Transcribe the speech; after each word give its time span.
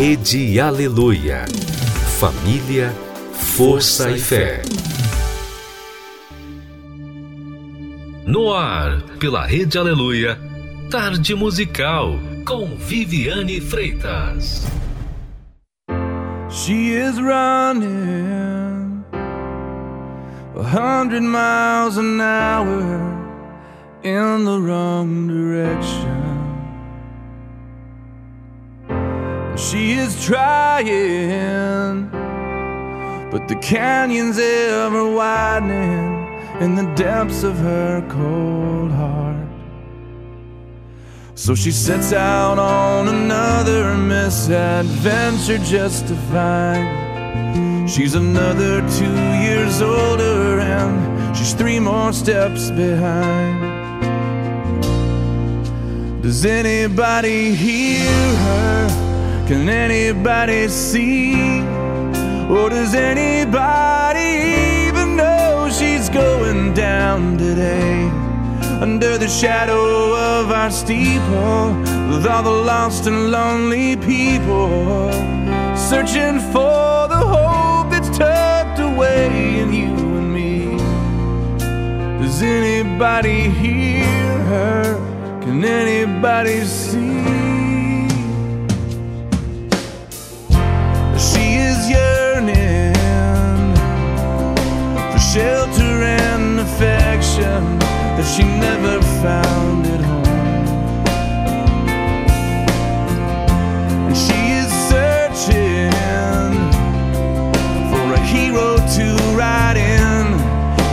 Rede 0.00 0.58
Aleluia. 0.58 1.44
Família, 2.18 2.90
força 3.34 4.10
e 4.10 4.18
fé. 4.18 4.62
No 8.24 8.50
ar, 8.50 9.02
pela 9.18 9.44
Rede 9.44 9.76
Aleluia, 9.76 10.40
Tarde 10.90 11.34
Musical, 11.34 12.18
com 12.46 12.78
Viviane 12.78 13.60
Freitas. 13.60 14.66
She 16.48 16.94
is 16.94 17.18
running 17.20 19.04
a 20.56 20.62
hundred 20.62 21.24
miles 21.24 21.98
an 21.98 22.22
hour 22.22 22.72
in 24.02 24.46
the 24.46 24.58
wrong 24.58 25.26
direction. 25.28 26.19
She 29.60 29.92
is 29.92 30.24
trying, 30.24 32.08
but 33.30 33.46
the 33.46 33.56
canyon's 33.56 34.38
ever 34.38 35.04
widening 35.14 36.26
in 36.62 36.74
the 36.76 36.90
depths 36.94 37.42
of 37.42 37.58
her 37.58 38.00
cold 38.08 38.90
heart. 38.90 39.46
So 41.34 41.54
she 41.54 41.72
sets 41.72 42.14
out 42.14 42.58
on 42.58 43.08
another 43.08 43.94
misadventure 43.98 45.58
just 45.58 46.08
to 46.08 46.16
find 46.32 47.88
she's 47.88 48.14
another 48.14 48.80
two 48.98 49.20
years 49.44 49.82
older 49.82 50.58
and 50.60 51.36
she's 51.36 51.52
three 51.52 51.78
more 51.78 52.14
steps 52.14 52.70
behind. 52.70 53.60
Does 56.22 56.46
anybody 56.46 57.54
hear 57.54 58.08
her? 58.36 59.09
Can 59.50 59.68
anybody 59.68 60.68
see? 60.68 61.58
Or 62.48 62.70
does 62.70 62.94
anybody 62.94 64.86
even 64.86 65.16
know 65.16 65.68
she's 65.68 66.08
going 66.08 66.72
down 66.72 67.36
today? 67.36 68.08
Under 68.80 69.18
the 69.18 69.26
shadow 69.26 70.14
of 70.14 70.52
our 70.52 70.70
steeple, 70.70 71.74
with 72.12 72.28
all 72.28 72.44
the 72.44 72.62
lost 72.64 73.08
and 73.08 73.32
lonely 73.32 73.96
people, 73.96 75.10
searching 75.76 76.38
for 76.52 77.08
the 77.08 77.20
hope 77.34 77.90
that's 77.90 78.16
tucked 78.16 78.78
away 78.78 79.58
in 79.58 79.72
you 79.72 79.96
and 80.20 80.32
me. 80.32 80.76
Does 82.22 82.40
anybody 82.40 83.50
hear 83.50 84.04
her? 84.52 85.40
Can 85.42 85.64
anybody 85.64 86.64
see? 86.64 87.39
Shelter 95.32 96.02
and 96.02 96.58
affection 96.58 97.78
that 97.78 98.26
she 98.34 98.42
never 98.42 99.00
found 99.22 99.86
at 99.86 100.00
home. 100.00 100.26
And 104.08 104.16
she 104.16 104.40
is 104.58 104.70
searching 104.90 105.92
for 107.90 108.06
a 108.12 108.20
hero 108.26 108.74
to 108.96 109.06
ride 109.38 109.76
in, 109.76 110.26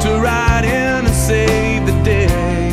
to 0.03 0.21
ride 0.21 0.65
in 0.65 1.07
and 1.07 1.15
save 1.15 1.87
the 1.87 2.03
day. 2.03 2.69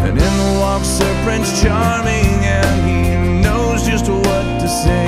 And 0.00 0.16
in 0.16 0.58
walks 0.58 0.98
her 0.98 1.24
Prince 1.24 1.60
Charming, 1.60 2.40
and 2.56 2.76
he 2.88 3.42
knows 3.42 3.86
just 3.86 4.08
what 4.08 4.44
to 4.62 4.68
say. 4.68 5.04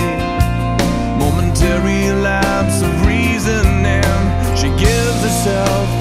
Momentary 1.18 2.12
lapse 2.20 2.75
myself. 5.46 5.95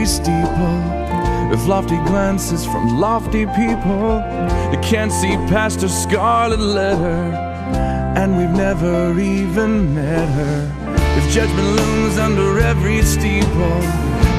Every 0.00 0.06
steeple, 0.06 1.52
if 1.52 1.66
lofty 1.66 1.98
glances 2.08 2.64
from 2.64 2.98
lofty 2.98 3.44
people, 3.44 4.22
you 4.72 4.78
can't 4.80 5.12
see 5.12 5.36
past 5.52 5.82
her 5.82 5.88
scarlet 5.88 6.58
letter, 6.58 7.34
and 8.16 8.38
we've 8.38 8.56
never 8.56 9.20
even 9.20 9.94
met 9.94 10.26
her. 10.26 10.72
If 11.18 11.34
judgment 11.34 11.68
looms 11.76 12.16
under 12.16 12.60
every 12.60 13.02
steeple, 13.02 13.80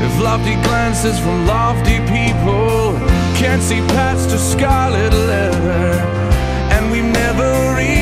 if 0.07 0.19
lofty 0.19 0.55
glances 0.67 1.19
from 1.19 1.45
lofty 1.45 1.99
people 2.09 2.97
can't 3.38 3.61
see 3.61 3.81
past 3.93 4.31
her 4.31 4.39
scarlet 4.39 5.13
letter, 5.13 5.99
and 6.73 6.91
we've 6.91 7.13
never 7.13 7.79
even 7.79 8.00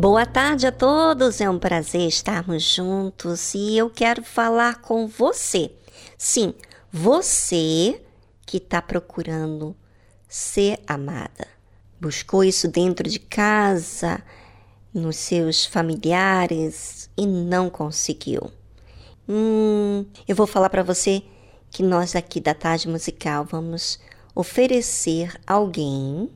Boa 0.00 0.24
tarde 0.24 0.64
a 0.64 0.70
todos, 0.70 1.40
é 1.40 1.50
um 1.50 1.58
prazer 1.58 2.06
estarmos 2.06 2.62
juntos 2.62 3.52
e 3.52 3.76
eu 3.76 3.90
quero 3.90 4.22
falar 4.22 4.80
com 4.80 5.08
você. 5.08 5.72
Sim, 6.16 6.54
você 6.92 8.00
que 8.46 8.58
está 8.58 8.80
procurando 8.80 9.74
ser 10.28 10.78
amada. 10.86 11.48
Buscou 12.00 12.44
isso 12.44 12.68
dentro 12.68 13.10
de 13.10 13.18
casa, 13.18 14.22
nos 14.94 15.16
seus 15.16 15.64
familiares 15.64 17.10
e 17.16 17.26
não 17.26 17.68
conseguiu. 17.68 18.52
Hum, 19.28 20.06
eu 20.28 20.36
vou 20.36 20.46
falar 20.46 20.70
para 20.70 20.84
você 20.84 21.24
que 21.72 21.82
nós 21.82 22.14
aqui 22.14 22.40
da 22.40 22.54
Tarde 22.54 22.86
Musical 22.88 23.44
vamos 23.44 23.98
oferecer 24.32 25.34
alguém 25.44 26.30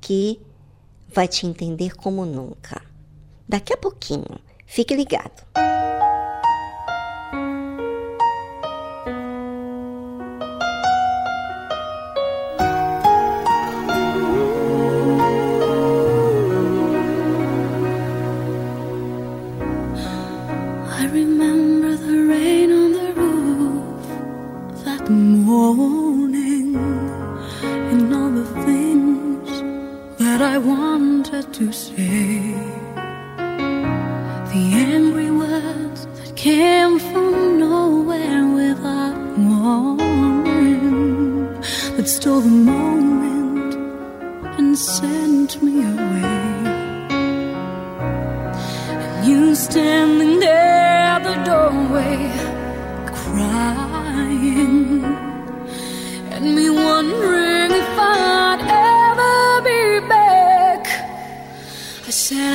que 0.00 0.40
vai 1.12 1.28
te 1.28 1.46
entender 1.46 1.94
como 1.94 2.24
nunca. 2.24 2.80
Daqui 3.48 3.72
a 3.72 3.76
pouquinho, 3.76 4.40
fique 4.66 4.96
ligado. 4.96 5.42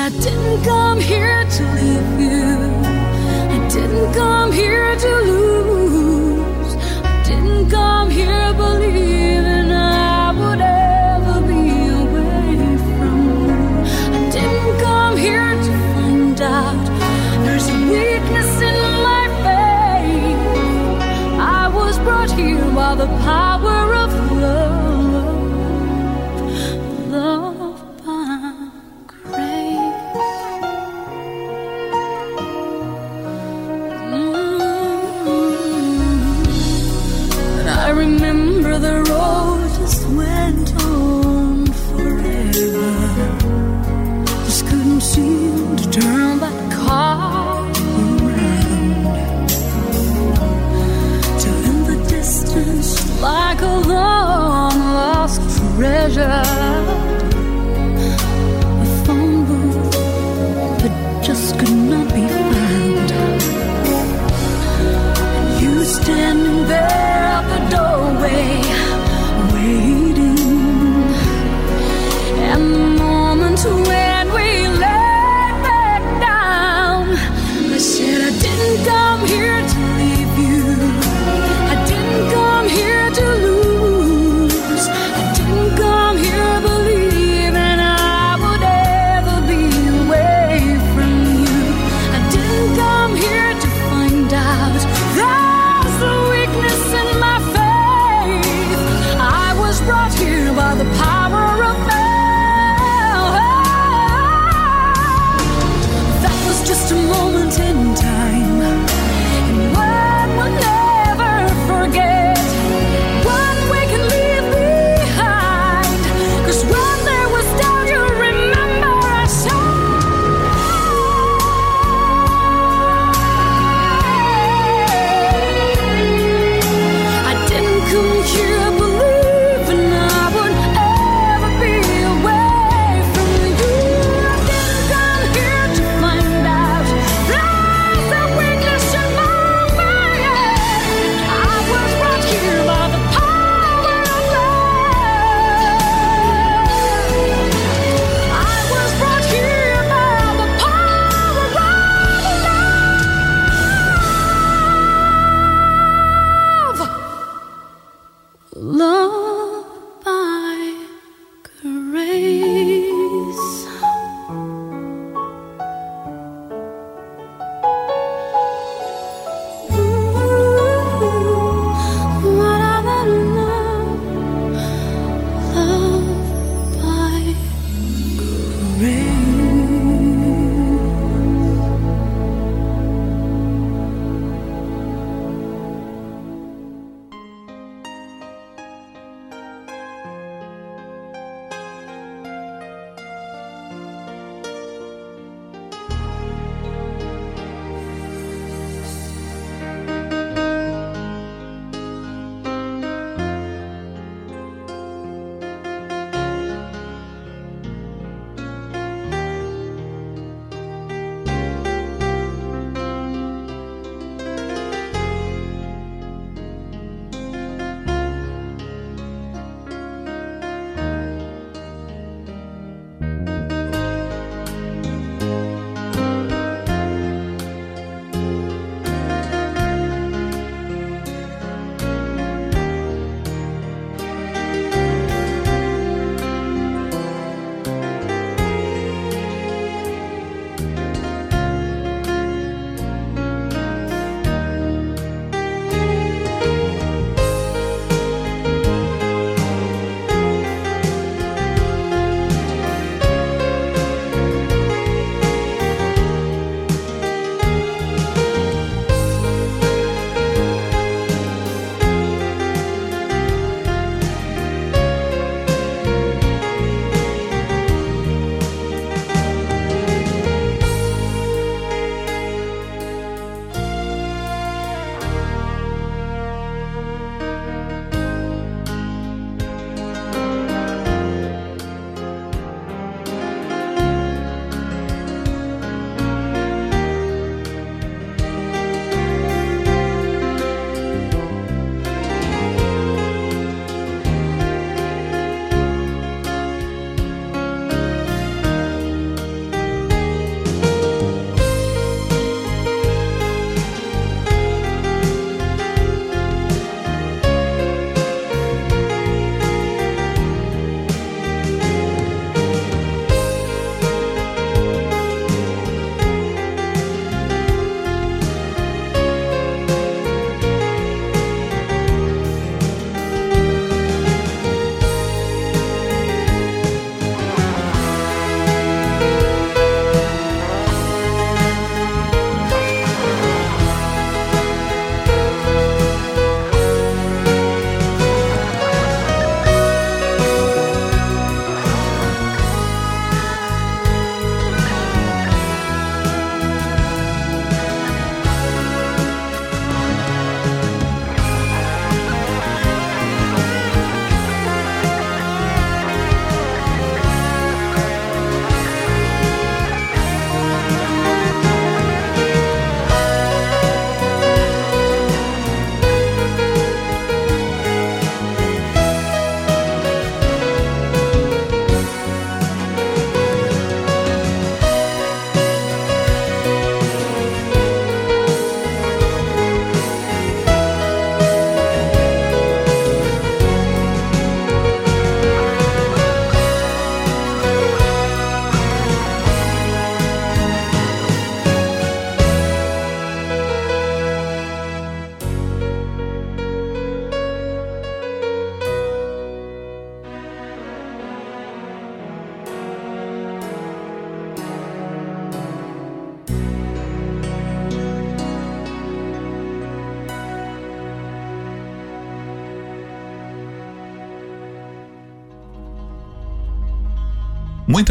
I 0.08 0.10
didn't 0.10 0.64
come 0.64 1.02
here 1.02 1.44
to 1.44 1.64
leave 1.76 2.22
you. 2.22 2.56
I 3.52 3.68
didn't 3.70 4.14
come 4.14 4.54
here 4.54 4.96
to 4.96 5.16
lose. 5.26 5.57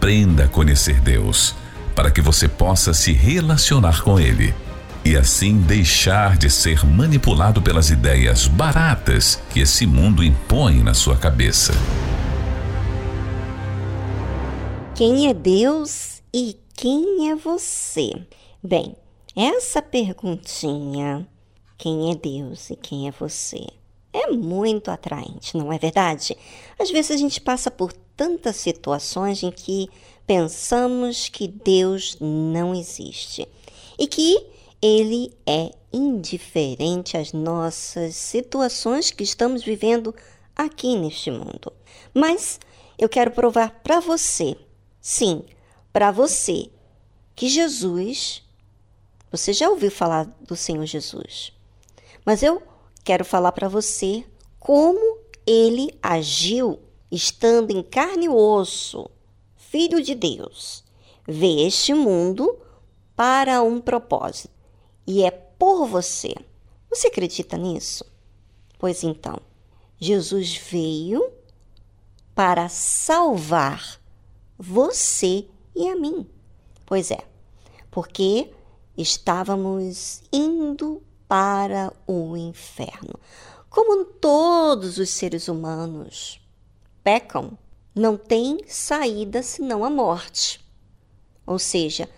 Aprenda 0.00 0.44
a 0.44 0.48
conhecer 0.48 0.98
Deus, 0.98 1.54
para 1.94 2.10
que 2.10 2.22
você 2.22 2.48
possa 2.48 2.94
se 2.94 3.12
relacionar 3.12 4.02
com 4.02 4.18
Ele 4.18 4.54
e 5.04 5.14
assim 5.14 5.60
deixar 5.60 6.38
de 6.38 6.48
ser 6.48 6.86
manipulado 6.86 7.60
pelas 7.60 7.90
ideias 7.90 8.46
baratas 8.46 9.38
que 9.50 9.60
esse 9.60 9.86
mundo 9.86 10.24
impõe 10.24 10.82
na 10.82 10.94
sua 10.94 11.18
cabeça. 11.18 11.74
Quem 14.94 15.28
é 15.28 15.34
Deus 15.34 16.22
e 16.32 16.56
quem 16.74 17.30
é 17.30 17.36
você? 17.36 18.10
Bem, 18.62 18.96
essa 19.36 19.82
perguntinha, 19.82 21.28
quem 21.76 22.10
é 22.10 22.14
Deus 22.14 22.70
e 22.70 22.76
quem 22.76 23.06
é 23.06 23.10
você, 23.10 23.66
é 24.14 24.28
muito 24.28 24.90
atraente, 24.90 25.58
não 25.58 25.70
é 25.70 25.78
verdade? 25.78 26.34
Às 26.78 26.90
vezes 26.90 27.10
a 27.10 27.16
gente 27.18 27.38
passa 27.38 27.70
por 27.70 27.92
tantas 28.20 28.56
situações 28.56 29.42
em 29.42 29.50
que 29.50 29.88
pensamos 30.26 31.30
que 31.30 31.48
Deus 31.48 32.18
não 32.20 32.74
existe 32.74 33.48
e 33.98 34.06
que 34.06 34.46
ele 34.82 35.32
é 35.46 35.70
indiferente 35.90 37.16
às 37.16 37.32
nossas 37.32 38.14
situações 38.14 39.10
que 39.10 39.24
estamos 39.24 39.64
vivendo 39.64 40.14
aqui 40.54 40.98
neste 40.98 41.30
mundo. 41.30 41.72
Mas 42.12 42.60
eu 42.98 43.08
quero 43.08 43.30
provar 43.30 43.80
para 43.82 44.00
você, 44.00 44.54
sim, 45.00 45.42
para 45.90 46.10
você, 46.10 46.68
que 47.34 47.48
Jesus, 47.48 48.42
você 49.32 49.54
já 49.54 49.70
ouviu 49.70 49.90
falar 49.90 50.24
do 50.46 50.54
Senhor 50.54 50.84
Jesus, 50.84 51.54
mas 52.22 52.42
eu 52.42 52.62
quero 53.02 53.24
falar 53.24 53.52
para 53.52 53.66
você 53.66 54.22
como 54.58 55.20
ele 55.46 55.98
agiu 56.02 56.78
estando 57.10 57.70
em 57.70 57.82
carne 57.82 58.26
e 58.26 58.28
osso, 58.28 59.10
filho 59.56 60.02
de 60.02 60.14
Deus, 60.14 60.84
vê 61.26 61.66
este 61.66 61.92
mundo 61.94 62.58
para 63.16 63.62
um 63.62 63.80
propósito 63.80 64.54
e 65.06 65.22
é 65.22 65.30
por 65.30 65.86
você. 65.86 66.34
Você 66.88 67.08
acredita 67.08 67.56
nisso? 67.56 68.04
Pois 68.78 69.02
então, 69.02 69.38
Jesus 69.98 70.56
veio 70.56 71.30
para 72.34 72.68
salvar 72.68 74.00
você 74.58 75.46
e 75.74 75.88
a 75.88 75.96
mim. 75.96 76.26
Pois 76.86 77.10
é, 77.10 77.18
porque 77.90 78.50
estávamos 78.96 80.22
indo 80.32 81.02
para 81.28 81.92
o 82.06 82.36
inferno. 82.36 83.14
Como 83.68 84.04
todos 84.04 84.98
os 84.98 85.10
seres 85.10 85.46
humanos 85.46 86.39
pecam, 87.10 87.58
não 87.92 88.16
tem 88.16 88.60
saída 88.68 89.42
senão 89.42 89.84
a 89.84 89.90
morte. 89.90 90.64
Ou 91.44 91.58
seja, 91.58 92.08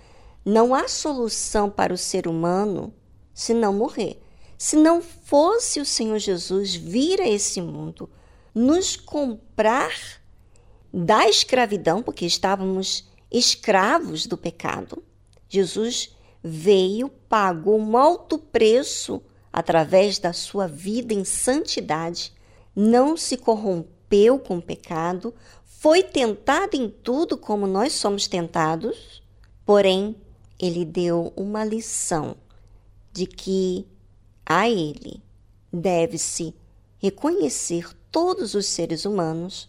não 0.44 0.74
há 0.74 0.86
solução 0.86 1.70
para 1.70 1.94
o 1.94 1.96
ser 1.96 2.28
humano 2.28 2.92
senão 3.32 3.72
morrer. 3.72 4.20
Se 4.58 4.76
não 4.76 5.00
fosse 5.00 5.80
o 5.80 5.86
Senhor 5.86 6.18
Jesus 6.18 6.74
vir 6.74 7.22
a 7.22 7.26
esse 7.26 7.58
mundo, 7.62 8.10
nos 8.54 8.94
comprar 8.94 9.94
da 10.92 11.26
escravidão, 11.26 12.02
porque 12.02 12.26
estávamos 12.26 13.08
escravos 13.30 14.26
do 14.26 14.36
pecado, 14.36 15.02
Jesus 15.48 16.14
veio, 16.44 17.08
pagou 17.30 17.80
um 17.80 17.96
alto 17.96 18.38
preço 18.38 19.22
através 19.50 20.18
da 20.18 20.34
sua 20.34 20.68
vida 20.68 21.14
em 21.14 21.24
santidade, 21.24 22.34
não 22.76 23.16
se 23.16 23.38
corrompeu 23.38 23.91
com 24.44 24.58
o 24.58 24.62
pecado, 24.62 25.34
foi 25.64 26.02
tentado 26.02 26.76
em 26.76 26.88
tudo 26.88 27.36
como 27.36 27.66
nós 27.66 27.94
somos 27.94 28.26
tentados, 28.28 29.22
porém 29.64 30.14
ele 30.58 30.84
deu 30.84 31.32
uma 31.34 31.64
lição 31.64 32.36
de 33.12 33.26
que 33.26 33.86
a 34.46 34.68
ele 34.68 35.20
deve-se 35.72 36.54
reconhecer 36.98 37.88
todos 38.10 38.54
os 38.54 38.66
seres 38.66 39.04
humanos 39.04 39.68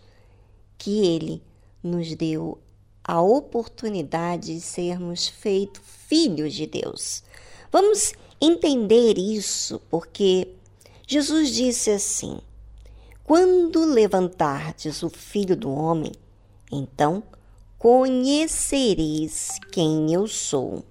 que 0.77 1.05
ele 1.05 1.41
nos 1.81 2.13
deu 2.15 2.59
a 3.03 3.21
oportunidade 3.21 4.53
de 4.53 4.61
sermos 4.61 5.27
feitos 5.27 5.81
filhos 6.07 6.53
de 6.53 6.67
Deus. 6.67 7.23
Vamos 7.71 8.13
entender 8.39 9.17
isso 9.17 9.81
porque 9.89 10.49
Jesus 11.07 11.53
disse 11.53 11.89
assim: 11.89 12.39
Quando 13.23 13.85
levantardes 13.85 15.01
o 15.01 15.09
filho 15.09 15.55
do 15.55 15.71
homem, 15.71 16.11
então 16.69 17.23
conhecereis 17.79 19.59
quem 19.71 20.13
eu 20.13 20.27
sou 20.27 20.83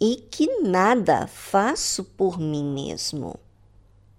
e 0.00 0.16
que 0.16 0.62
nada 0.62 1.28
faço 1.28 2.02
por 2.02 2.40
mim 2.40 2.64
mesmo. 2.64 3.38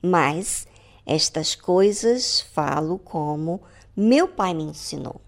Mas 0.01 0.65
estas 1.05 1.53
coisas 1.53 2.39
falo 2.39 2.97
como 2.97 3.61
meu 3.97 4.29
pai 4.29 4.53
me 4.53 4.63
ensinou. 4.63 5.19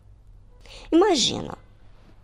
Imagina, 0.89 1.57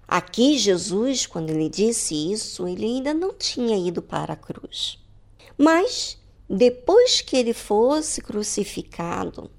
aqui 0.07 0.57
Jesus, 0.57 1.27
quando 1.27 1.49
ele 1.49 1.67
disse 1.67 2.31
isso, 2.31 2.65
ele 2.65 2.85
ainda 2.85 3.13
não 3.13 3.33
tinha 3.33 3.75
ido 3.75 4.01
para 4.01 4.31
a 4.31 4.37
cruz. 4.37 4.97
Mas 5.57 6.17
depois 6.49 7.19
que 7.19 7.35
ele 7.35 7.53
fosse 7.53 8.21
crucificado 8.21 9.51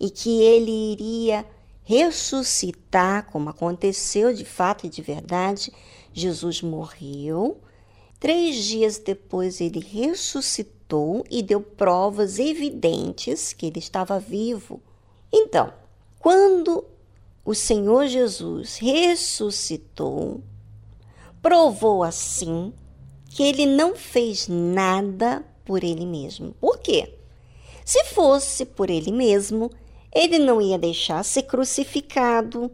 e 0.00 0.08
que 0.08 0.42
ele 0.42 0.92
iria 0.92 1.44
ressuscitar, 1.84 3.26
como 3.30 3.50
aconteceu 3.50 4.32
de 4.32 4.44
fato 4.44 4.86
e 4.86 4.88
de 4.88 5.02
verdade, 5.02 5.72
Jesus 6.12 6.62
morreu. 6.62 7.58
Três 8.18 8.56
dias 8.64 8.98
depois, 8.98 9.60
ele 9.60 9.80
ressuscitou 9.80 11.24
e 11.30 11.42
deu 11.42 11.60
provas 11.60 12.38
evidentes 12.38 13.52
que 13.52 13.66
ele 13.66 13.78
estava 13.78 14.18
vivo. 14.18 14.80
Então, 15.32 15.72
quando 16.18 16.84
o 17.44 17.54
Senhor 17.54 18.06
Jesus 18.06 18.76
ressuscitou, 18.76 20.40
provou 21.42 22.02
assim 22.02 22.72
que 23.30 23.42
ele 23.42 23.66
não 23.66 23.94
fez 23.94 24.48
nada 24.48 25.44
por 25.64 25.84
ele 25.84 26.04
mesmo. 26.04 26.54
Por 26.60 26.78
quê? 26.78 27.14
Se 27.84 28.04
fosse 28.04 28.64
por 28.64 28.90
ele 28.90 29.10
mesmo, 29.10 29.70
ele 30.12 30.38
não 30.38 30.60
ia 30.60 30.78
deixar 30.78 31.22
ser 31.22 31.42
crucificado, 31.44 32.70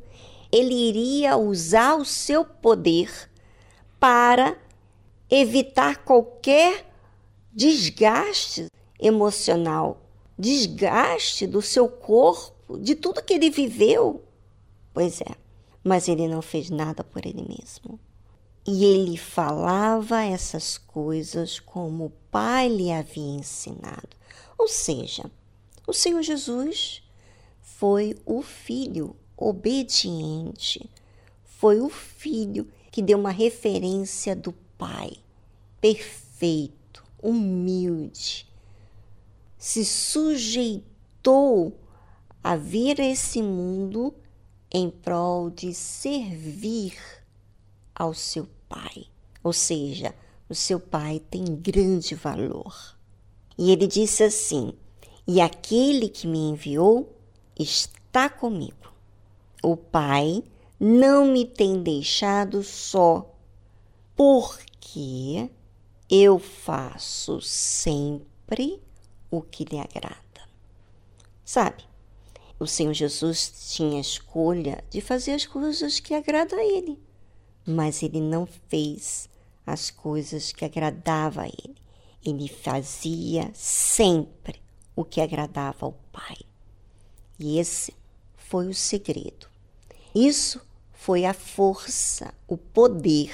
ele 0.50 0.74
iria 0.74 1.36
usar 1.36 1.96
o 1.96 2.04
seu 2.04 2.44
poder 2.44 3.30
para 4.00 4.56
evitar 5.30 6.04
qualquer 6.04 6.86
desgaste 7.52 8.68
emocional, 8.98 10.00
desgaste 10.38 11.46
do 11.46 11.60
seu 11.60 11.88
corpo, 11.88 12.78
de 12.78 12.94
tudo 12.94 13.22
que 13.22 13.34
ele 13.34 13.50
viveu. 13.50 14.22
Pois 14.92 15.20
é, 15.20 15.34
mas 15.84 16.08
ele 16.08 16.28
não 16.28 16.40
fez 16.40 16.70
nada 16.70 17.04
por 17.04 17.26
ele 17.26 17.46
mesmo. 17.48 17.98
E 18.66 18.84
ele 18.84 19.16
falava 19.16 20.22
essas 20.22 20.76
coisas 20.76 21.60
como 21.60 22.06
o 22.06 22.12
Pai 22.30 22.68
lhe 22.68 22.90
havia 22.90 23.38
ensinado. 23.38 24.08
Ou 24.58 24.66
seja, 24.66 25.30
o 25.86 25.92
Senhor 25.92 26.22
Jesus 26.22 27.05
foi 27.78 28.16
o 28.24 28.40
filho 28.40 29.14
obediente, 29.36 30.88
foi 31.44 31.78
o 31.78 31.90
filho 31.90 32.66
que 32.90 33.02
deu 33.02 33.18
uma 33.18 33.30
referência 33.30 34.34
do 34.34 34.52
Pai, 34.78 35.12
perfeito, 35.78 37.04
humilde, 37.22 38.48
se 39.58 39.84
sujeitou 39.84 41.78
a 42.42 42.56
vir 42.56 42.98
a 42.98 43.04
esse 43.04 43.42
mundo 43.42 44.14
em 44.70 44.88
prol 44.88 45.50
de 45.50 45.74
servir 45.74 46.96
ao 47.94 48.14
seu 48.14 48.48
Pai. 48.70 49.06
Ou 49.44 49.52
seja, 49.52 50.14
o 50.48 50.54
seu 50.54 50.80
Pai 50.80 51.20
tem 51.30 51.44
grande 51.44 52.14
valor. 52.14 52.96
E 53.58 53.70
ele 53.70 53.86
disse 53.86 54.22
assim: 54.22 54.72
E 55.26 55.40
aquele 55.40 56.08
que 56.08 56.26
me 56.26 56.38
enviou 56.38 57.15
está 57.58 58.28
comigo. 58.28 58.92
O 59.62 59.76
Pai 59.76 60.44
não 60.78 61.26
me 61.26 61.44
tem 61.44 61.82
deixado 61.82 62.62
só, 62.62 63.34
porque 64.14 65.50
eu 66.08 66.38
faço 66.38 67.40
sempre 67.40 68.80
o 69.30 69.40
que 69.42 69.64
lhe 69.64 69.78
agrada. 69.78 70.16
Sabe, 71.44 71.84
o 72.58 72.66
Senhor 72.66 72.92
Jesus 72.92 73.72
tinha 73.74 73.98
a 73.98 74.00
escolha 74.00 74.84
de 74.90 75.00
fazer 75.00 75.32
as 75.32 75.46
coisas 75.46 76.00
que 76.00 76.14
agradam 76.14 76.58
a 76.58 76.64
Ele, 76.64 76.98
mas 77.66 78.02
Ele 78.02 78.20
não 78.20 78.46
fez 78.68 79.28
as 79.66 79.90
coisas 79.90 80.52
que 80.52 80.64
agradavam 80.64 81.44
a 81.44 81.48
Ele. 81.48 81.76
Ele 82.24 82.48
fazia 82.48 83.50
sempre 83.54 84.60
o 84.94 85.04
que 85.04 85.20
agradava 85.20 85.86
ao 85.86 85.92
Pai. 86.12 86.38
E 87.38 87.58
esse 87.58 87.94
foi 88.36 88.68
o 88.68 88.74
segredo. 88.74 89.48
Isso 90.14 90.60
foi 90.92 91.24
a 91.24 91.34
força, 91.34 92.32
o 92.48 92.56
poder 92.56 93.32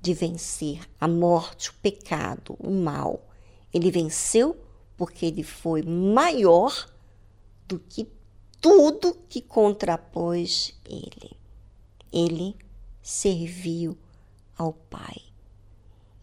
de 0.00 0.14
vencer 0.14 0.80
a 1.00 1.08
morte, 1.08 1.70
o 1.70 1.74
pecado, 1.74 2.56
o 2.58 2.70
mal. 2.70 3.28
Ele 3.72 3.90
venceu 3.90 4.56
porque 4.96 5.26
ele 5.26 5.42
foi 5.42 5.82
maior 5.82 6.88
do 7.66 7.78
que 7.78 8.06
tudo 8.60 9.16
que 9.28 9.40
contrapôs 9.40 10.74
ele. 10.84 11.32
Ele 12.12 12.56
serviu 13.02 13.96
ao 14.56 14.72
Pai. 14.72 15.22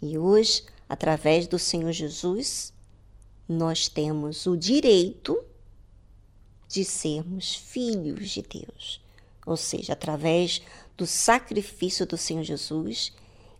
E 0.01 0.17
hoje, 0.17 0.63
através 0.87 1.47
do 1.47 1.57
Senhor 1.57 1.91
Jesus, 1.91 2.71
nós 3.49 3.87
temos 3.87 4.45
o 4.45 4.55
direito 4.55 5.43
de 6.67 6.83
sermos 6.83 7.55
filhos 7.55 8.29
de 8.29 8.41
Deus. 8.41 9.01
Ou 9.45 9.55
seja, 9.55 9.93
através 9.93 10.61
do 10.97 11.05
sacrifício 11.05 12.05
do 12.05 12.17
Senhor 12.17 12.43
Jesus, 12.43 13.13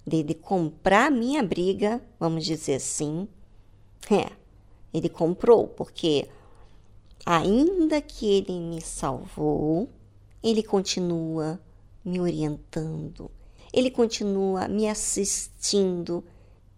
dele 0.06 0.34
comprar 0.34 1.12
minha 1.12 1.44
briga, 1.44 2.02
vamos 2.20 2.46
dizer 2.46 2.76
assim. 2.76 3.28
É, 4.10 4.32
ele 4.94 5.10
comprou, 5.10 5.68
porque 5.68 6.28
ainda 7.26 8.02
que 8.02 8.26
ele 8.26 8.60
me 8.60 8.82
salvou, 8.82 9.90
ele 10.42 10.64
continua 10.64 11.60
me 12.04 12.20
orientando, 12.20 13.30
ele 13.74 13.92
continua 13.92 14.68
me 14.68 14.88
assistindo. 14.88 16.24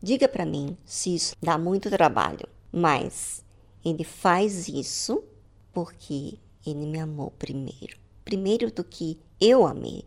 Diga 0.02 0.28
para 0.28 0.46
mim 0.46 0.76
se 0.86 1.14
isso 1.16 1.36
dá 1.42 1.58
muito 1.58 1.90
trabalho, 1.90 2.48
mas 2.72 3.44
ele 3.86 4.04
faz 4.04 4.68
isso 4.68 5.24
porque 5.74 6.38
ele 6.66 6.86
me 6.86 7.00
amou 7.00 7.32
primeiro. 7.32 7.98
Primeiro 8.24 8.72
do 8.72 8.84
que 8.84 9.20
eu 9.40 9.66
amei. 9.66 10.04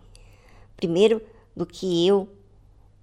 Primeiro 0.76 1.22
do 1.56 1.66
que 1.66 2.06
eu 2.06 2.28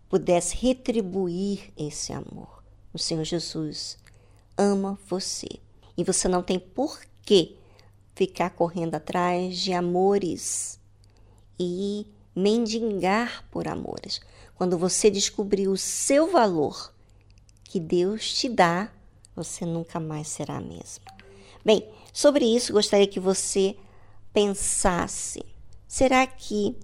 pudesse 0.10 0.56
retribuir 0.56 1.72
esse 1.78 2.12
amor. 2.13 2.63
O 2.93 2.98
Senhor 2.98 3.24
Jesus 3.24 3.98
ama 4.58 4.98
você. 5.08 5.48
E 5.98 6.04
você 6.04 6.28
não 6.28 6.41
tem 6.41 6.60
por 6.60 7.00
que 7.24 7.58
ficar 8.15 8.50
correndo 8.50 8.95
atrás 8.95 9.58
de 9.58 9.72
amores 9.72 10.80
e 11.60 12.08
mendigar 12.36 13.45
por 13.52 13.67
amores. 13.67 14.19
Quando 14.56 14.78
você 14.78 15.10
descobrir 15.10 15.67
o 15.67 15.78
seu 15.78 16.32
valor 16.32 16.93
que 17.63 17.80
Deus 17.80 18.34
te 18.34 18.50
dá, 18.50 18.91
você 19.36 19.65
nunca 19.65 20.00
mais 20.00 20.28
será 20.28 20.58
a 20.58 20.62
mesma. 20.62 21.06
Bem, 21.63 21.88
sobre 22.13 22.45
isso 22.45 22.74
gostaria 22.74 23.08
que 23.08 23.19
você 23.19 23.76
pensasse: 24.34 25.43
será 25.88 26.26
que 26.26 26.76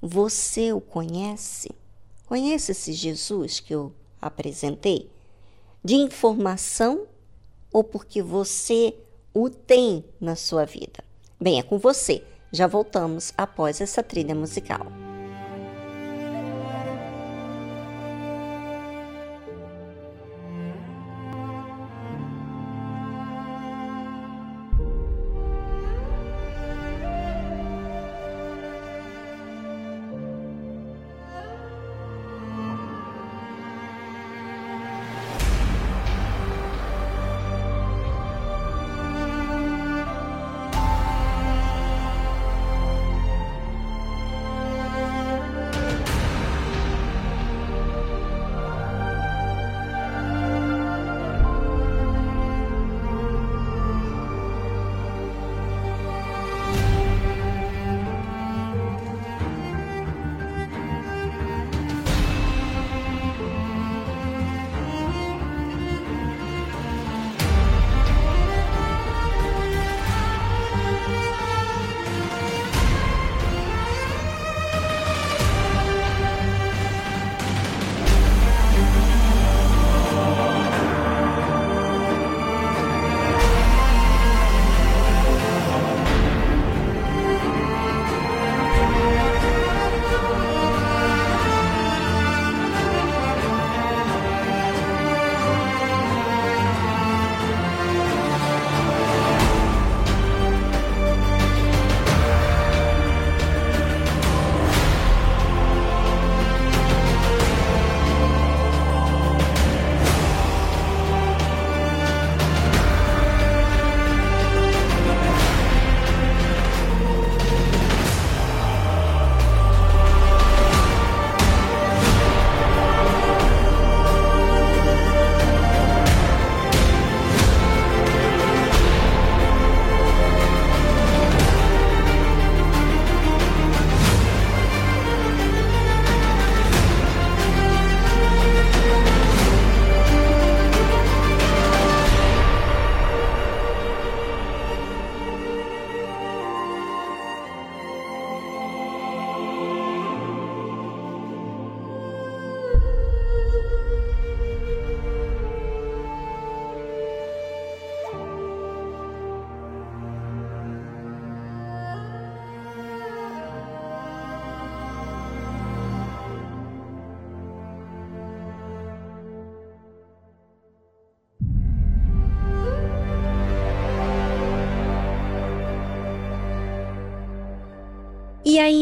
você 0.00 0.72
o 0.72 0.80
conhece? 0.80 1.70
Conhece 2.26 2.72
esse 2.72 2.92
Jesus 2.92 3.60
que 3.60 3.74
eu 3.74 3.92
apresentei? 4.20 5.10
De 5.82 5.94
informação 5.94 7.06
ou 7.72 7.84
porque 7.84 8.22
você 8.22 8.94
o 9.32 9.50
tem 9.50 10.04
na 10.20 10.36
sua 10.36 10.64
vida? 10.64 11.04
Bem, 11.40 11.58
é 11.58 11.62
com 11.62 11.78
você. 11.78 12.24
Já 12.50 12.66
voltamos 12.66 13.32
após 13.36 13.80
essa 13.80 14.02
trilha 14.02 14.34
musical. 14.34 15.03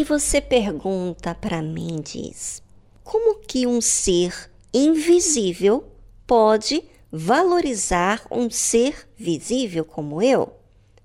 Aí 0.02 0.04
você 0.04 0.40
pergunta 0.40 1.32
para 1.34 1.62
mim, 1.62 2.00
diz: 2.02 2.60
como 3.04 3.38
que 3.38 3.66
um 3.66 3.80
ser 3.80 4.50
invisível 4.74 5.84
pode 6.26 6.82
valorizar 7.10 8.26
um 8.30 8.50
ser 8.50 9.08
visível 9.16 9.84
como 9.84 10.20
eu? 10.20 10.52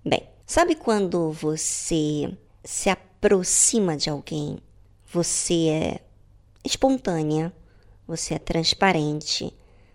Bem, 0.04 0.28
sabe 0.46 0.74
quando 0.74 1.32
você 1.32 2.36
se 2.64 2.90
aproxima 2.90 3.96
de 3.96 4.10
alguém, 4.10 4.58
você 5.06 5.68
é 5.70 6.00
espontânea, 6.66 7.54
você 8.08 8.34
é 8.34 8.40
transparente, 8.40 9.54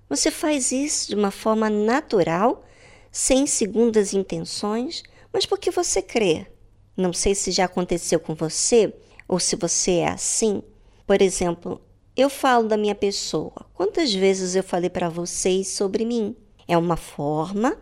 você 0.08 0.30
faz 0.30 0.70
isso 0.70 1.08
de 1.08 1.16
uma 1.16 1.30
forma 1.32 1.68
natural, 1.68 2.64
sem 3.10 3.46
segundas 3.46 4.14
intenções, 4.14 5.02
mas 5.32 5.44
porque 5.44 5.70
você 5.70 6.00
crê. 6.00 6.51
Não 6.96 7.12
sei 7.12 7.34
se 7.34 7.50
já 7.50 7.64
aconteceu 7.64 8.20
com 8.20 8.34
você 8.34 8.92
ou 9.26 9.38
se 9.38 9.56
você 9.56 9.98
é 9.98 10.08
assim. 10.08 10.62
Por 11.06 11.22
exemplo, 11.22 11.80
eu 12.16 12.28
falo 12.28 12.68
da 12.68 12.76
minha 12.76 12.94
pessoa. 12.94 13.66
Quantas 13.74 14.12
vezes 14.12 14.54
eu 14.54 14.62
falei 14.62 14.90
para 14.90 15.08
vocês 15.08 15.68
sobre 15.68 16.04
mim? 16.04 16.36
É 16.68 16.76
uma 16.76 16.96
forma 16.96 17.76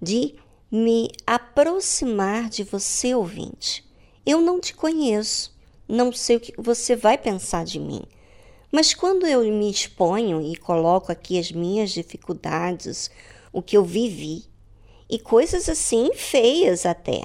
de 0.00 0.34
me 0.70 1.10
aproximar 1.26 2.48
de 2.48 2.62
você, 2.62 3.14
ouvinte. 3.14 3.84
Eu 4.24 4.40
não 4.42 4.60
te 4.60 4.74
conheço, 4.74 5.56
não 5.88 6.12
sei 6.12 6.36
o 6.36 6.40
que 6.40 6.52
você 6.58 6.94
vai 6.94 7.16
pensar 7.16 7.64
de 7.64 7.80
mim. 7.80 8.02
Mas 8.70 8.92
quando 8.92 9.26
eu 9.26 9.40
me 9.50 9.70
exponho 9.70 10.42
e 10.42 10.54
coloco 10.54 11.10
aqui 11.10 11.38
as 11.38 11.50
minhas 11.50 11.90
dificuldades, 11.90 13.10
o 13.50 13.62
que 13.62 13.76
eu 13.76 13.84
vivi, 13.84 14.44
e 15.08 15.18
coisas 15.18 15.68
assim 15.70 16.12
feias 16.14 16.84
até. 16.84 17.22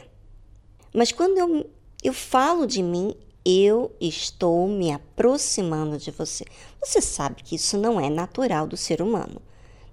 Mas 0.93 1.11
quando 1.11 1.37
eu, 1.37 1.69
eu 2.03 2.13
falo 2.13 2.67
de 2.67 2.83
mim, 2.83 3.15
eu 3.45 3.91
estou 3.99 4.67
me 4.67 4.91
aproximando 4.91 5.97
de 5.97 6.11
você. 6.11 6.45
Você 6.79 7.01
sabe 7.01 7.43
que 7.43 7.55
isso 7.55 7.77
não 7.77 7.99
é 7.99 8.09
natural 8.09 8.67
do 8.67 8.77
ser 8.77 9.01
humano. 9.01 9.41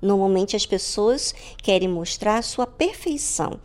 Normalmente 0.01 0.55
as 0.55 0.67
pessoas 0.67 1.35
querem 1.63 1.89
mostrar 1.89 2.43
sua 2.43 2.67
perfeição, 2.67 3.61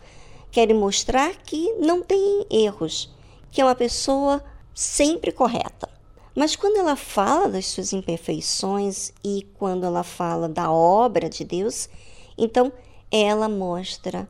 querem 0.50 0.76
mostrar 0.76 1.36
que 1.36 1.74
não 1.74 2.02
tem 2.02 2.46
erros, 2.50 3.14
que 3.52 3.62
é 3.62 3.66
uma 3.66 3.76
pessoa 3.76 4.44
sempre 4.74 5.32
correta. 5.32 5.90
Mas 6.34 6.56
quando 6.56 6.78
ela 6.78 6.96
fala 6.96 7.48
das 7.48 7.66
suas 7.68 7.94
imperfeições 7.94 9.14
e 9.24 9.48
quando 9.58 9.86
ela 9.86 10.04
fala 10.04 10.50
da 10.50 10.70
obra 10.72 11.30
de 11.30 11.44
Deus, 11.46 11.90
então 12.38 12.72
ela 13.10 13.48
mostra 13.48 14.28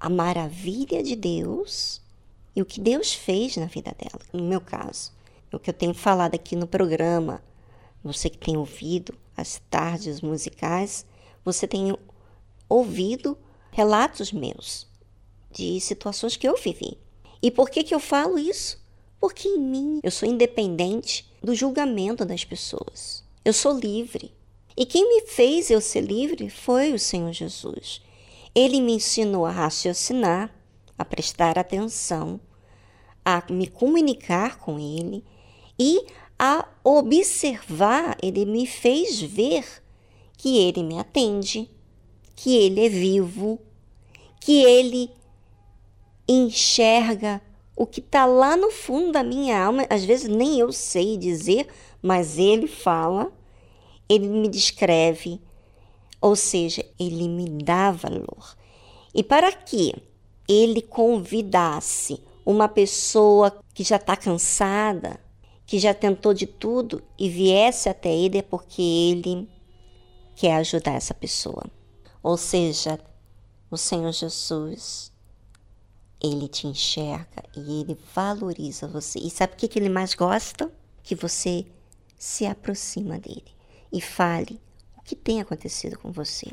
a 0.00 0.08
maravilha 0.08 1.02
de 1.02 1.14
Deus 1.14 2.01
e 2.54 2.62
o 2.62 2.66
que 2.66 2.80
Deus 2.80 3.12
fez 3.12 3.56
na 3.56 3.66
vida 3.66 3.94
dela. 3.98 4.24
No 4.32 4.42
meu 4.42 4.60
caso, 4.60 5.12
o 5.52 5.58
que 5.58 5.70
eu 5.70 5.74
tenho 5.74 5.94
falado 5.94 6.34
aqui 6.34 6.56
no 6.56 6.66
programa, 6.66 7.42
você 8.02 8.28
que 8.28 8.38
tem 8.38 8.56
ouvido 8.56 9.14
as 9.36 9.60
tardes 9.70 10.20
musicais, 10.20 11.06
você 11.44 11.66
tem 11.66 11.96
ouvido 12.68 13.36
relatos 13.70 14.32
meus 14.32 14.86
de 15.50 15.80
situações 15.80 16.36
que 16.36 16.48
eu 16.48 16.56
vivi. 16.56 16.98
E 17.42 17.50
por 17.50 17.68
que, 17.68 17.82
que 17.82 17.94
eu 17.94 18.00
falo 18.00 18.38
isso? 18.38 18.80
Porque 19.20 19.48
em 19.48 19.58
mim 19.58 20.00
eu 20.02 20.10
sou 20.10 20.28
independente 20.28 21.30
do 21.42 21.54
julgamento 21.54 22.24
das 22.24 22.44
pessoas. 22.44 23.22
Eu 23.44 23.52
sou 23.52 23.76
livre. 23.76 24.32
E 24.76 24.86
quem 24.86 25.06
me 25.08 25.26
fez 25.26 25.70
eu 25.70 25.80
ser 25.80 26.00
livre 26.00 26.48
foi 26.48 26.92
o 26.92 26.98
Senhor 26.98 27.32
Jesus. 27.32 28.00
Ele 28.54 28.80
me 28.80 28.94
ensinou 28.94 29.44
a 29.44 29.50
raciocinar, 29.50 30.54
a 31.02 31.04
prestar 31.04 31.58
atenção, 31.58 32.40
a 33.24 33.42
me 33.50 33.66
comunicar 33.66 34.58
com 34.58 34.78
Ele 34.78 35.24
e 35.78 36.06
a 36.38 36.66
observar. 36.82 38.16
Ele 38.22 38.44
me 38.44 38.66
fez 38.66 39.20
ver 39.20 39.64
que 40.36 40.58
Ele 40.58 40.82
me 40.82 40.98
atende, 40.98 41.68
que 42.34 42.56
Ele 42.56 42.86
é 42.86 42.88
vivo, 42.88 43.60
que 44.40 44.64
Ele 44.64 45.10
enxerga 46.26 47.42
o 47.76 47.86
que 47.86 48.00
está 48.00 48.24
lá 48.24 48.56
no 48.56 48.70
fundo 48.70 49.12
da 49.12 49.22
minha 49.22 49.62
alma. 49.62 49.86
Às 49.90 50.04
vezes 50.04 50.28
nem 50.28 50.58
eu 50.58 50.72
sei 50.72 51.16
dizer, 51.16 51.68
mas 52.00 52.38
Ele 52.38 52.66
fala, 52.66 53.32
Ele 54.08 54.28
me 54.28 54.48
descreve, 54.48 55.40
ou 56.20 56.36
seja, 56.36 56.84
Ele 56.98 57.28
me 57.28 57.48
dá 57.62 57.90
valor. 57.90 58.56
E 59.14 59.22
para 59.22 59.52
que 59.52 59.94
Ele 60.52 60.82
convidasse 60.82 62.22
uma 62.44 62.68
pessoa 62.68 63.62
que 63.72 63.82
já 63.84 63.96
está 63.96 64.16
cansada, 64.16 65.18
que 65.64 65.78
já 65.78 65.94
tentou 65.94 66.34
de 66.34 66.46
tudo 66.46 67.02
e 67.18 67.28
viesse 67.28 67.88
até 67.88 68.12
Ele, 68.12 68.38
é 68.38 68.42
porque 68.42 68.82
Ele 68.82 69.48
quer 70.36 70.56
ajudar 70.56 70.92
essa 70.92 71.14
pessoa. 71.14 71.64
Ou 72.22 72.36
seja, 72.36 73.00
o 73.70 73.76
Senhor 73.76 74.12
Jesus, 74.12 75.12
Ele 76.22 76.48
te 76.48 76.66
enxerga 76.66 77.42
e 77.56 77.80
Ele 77.80 77.96
valoriza 78.14 78.86
você. 78.86 79.18
E 79.18 79.30
sabe 79.30 79.54
o 79.54 79.56
que 79.56 79.78
Ele 79.78 79.88
mais 79.88 80.14
gosta? 80.14 80.70
Que 81.02 81.14
você 81.14 81.66
se 82.18 82.46
aproxima 82.46 83.18
dele 83.18 83.52
e 83.92 84.00
fale 84.00 84.60
o 84.96 85.02
que 85.02 85.16
tem 85.16 85.40
acontecido 85.40 85.98
com 85.98 86.12
você. 86.12 86.52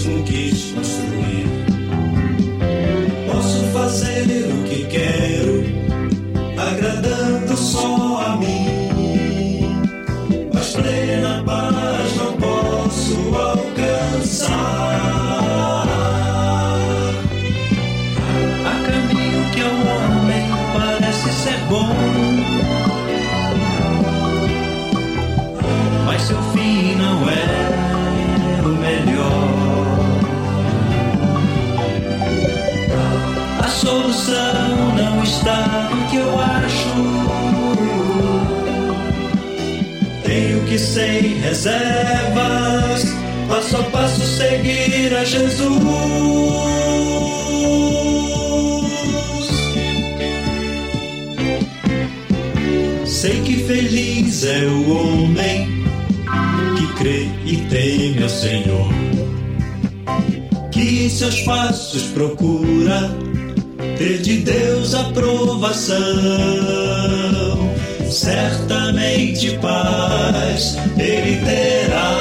mesmo 0.00 0.24
quis 0.24 0.72
construir. 0.72 1.59
Reservas, 41.40 43.04
passo 43.48 43.76
a 43.76 43.82
passo 43.84 44.20
seguir 44.20 45.14
a 45.14 45.24
Jesus. 45.24 45.70
Sei 53.06 53.40
que 53.42 53.64
feliz 53.64 54.44
é 54.44 54.64
o 54.66 54.96
homem 54.96 55.84
que 56.76 56.86
crê 56.94 57.28
e 57.44 57.56
teme 57.68 58.22
ao 58.22 58.28
Senhor 58.28 59.00
que 60.80 61.04
em 61.04 61.10
seus 61.10 61.40
passos 61.42 62.04
procura 62.14 63.10
ter 63.98 64.18
de 64.22 64.38
Deus 64.38 64.94
aprovação. 64.94 65.96
Certamente 68.10 69.56
paz 69.58 70.76
ele 70.98 71.40
terá. 71.44 72.16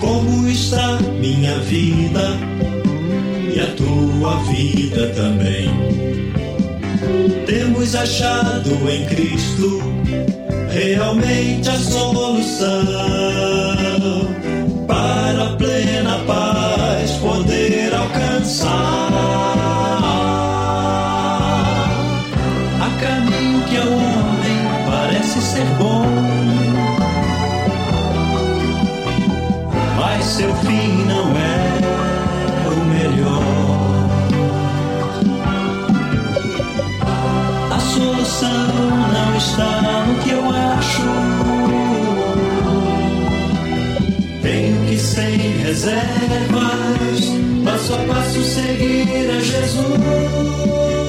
Como 0.00 0.48
está 0.48 0.98
minha 1.20 1.58
vida 1.58 2.32
e 3.54 3.60
a 3.60 3.66
tua 3.76 4.42
vida 4.44 5.08
também? 5.14 5.68
Temos 7.44 7.94
achado 7.94 8.70
em 8.90 9.04
Cristo 9.04 9.82
realmente 10.70 11.68
a 11.68 11.76
solução 11.76 12.86
para 14.86 15.44
a 15.44 15.56
plena 15.56 16.18
paz 16.26 17.10
poder 17.20 17.94
alcançar. 17.94 18.97
Bom, 25.78 26.04
mas 29.96 30.24
seu 30.24 30.54
fim 30.56 31.04
não 31.06 31.26
é 31.36 31.78
o 32.66 32.84
melhor. 32.84 33.42
A 37.70 37.80
solução 37.80 38.68
não 39.12 39.36
está 39.36 39.82
no 40.06 40.14
que 40.22 40.30
eu 40.30 40.44
acho. 40.50 41.02
Tenho 44.42 44.86
que 44.86 44.98
sem 44.98 45.36
reservas, 45.62 47.20
passo 47.64 47.94
a 47.94 48.14
passo 48.14 48.42
seguir 48.42 49.30
a 49.30 49.40
Jesus. 49.40 51.07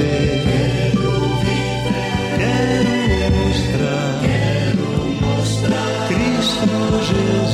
Viver, 0.00 0.40
quero 0.44 1.10
viver, 1.44 2.12
quero 2.38 3.30
mostrar, 3.36 4.20
quero 4.22 4.88
mostrar. 5.20 6.08
Cristo 6.08 6.66
Jesus, 7.08 7.50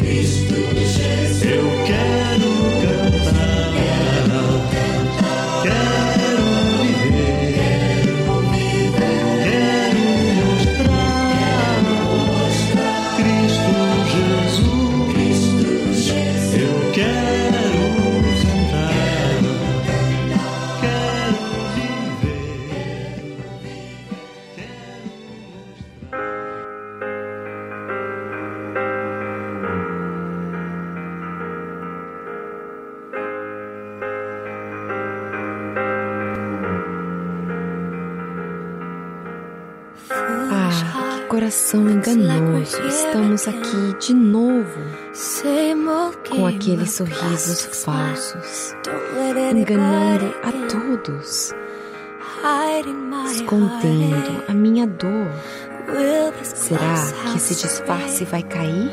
Cristo 0.00 0.56
Jesus. 0.74 1.42
Eu 1.42 1.64
quero 1.86 2.25
Ah, 40.10 40.70
que 41.16 41.26
coração 41.28 41.88
enganoso. 41.88 42.80
Estamos 42.86 43.48
aqui 43.48 43.96
de 43.98 44.14
novo 44.14 44.80
com 46.28 46.46
aqueles 46.46 46.92
sorrisos 46.92 47.84
falsos, 47.84 48.74
enganando 49.52 50.34
a 50.42 50.52
todos, 50.68 51.52
escondendo 53.32 54.44
a 54.48 54.52
minha 54.54 54.86
dor. 54.86 55.30
Será 56.42 56.94
que 57.30 57.36
esse 57.36 57.54
disfarce 57.54 58.24
vai 58.24 58.42
cair? 58.42 58.90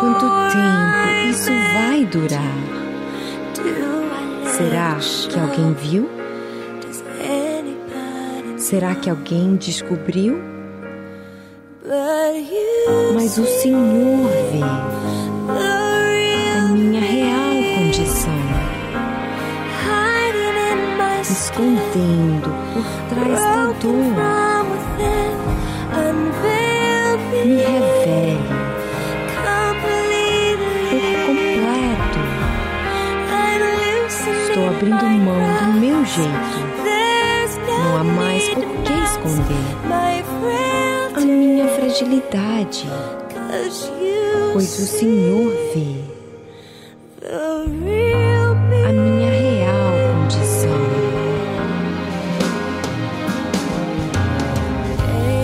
Quanto 0.00 0.26
tempo 0.52 1.30
isso 1.30 1.50
vai 1.74 2.04
durar? 2.06 2.54
Será 4.56 4.96
que 5.28 5.38
alguém 5.38 5.74
viu? 5.74 6.23
Será 8.64 8.94
que 8.94 9.10
alguém 9.10 9.56
descobriu? 9.56 10.40
Mas 13.12 13.36
o 13.36 13.44
Senhor 13.44 14.30
vê 14.50 14.62
a 16.56 16.62
minha 16.72 16.98
real 16.98 17.52
condição, 17.76 18.32
escondendo 21.20 22.50
por 22.72 22.86
trás 23.10 23.38
da 23.38 23.66
dor. 23.82 24.14
Me 27.44 27.56
revele 27.56 28.38
por 30.88 31.04
completo. 31.26 32.20
Estou 34.48 34.64
abrindo 34.68 35.04
mão 35.04 35.42
do 35.58 35.80
meu 35.80 36.02
jeito. 36.06 36.43
Esconder. 39.24 39.56
A 41.16 41.20
minha 41.20 41.68
fragilidade, 41.68 42.86
pois 44.52 44.78
o 44.78 44.86
Senhor 44.86 45.52
vê. 45.74 46.04
a 48.86 48.92
minha 48.92 49.30
real 49.30 49.92
condição. 50.20 50.70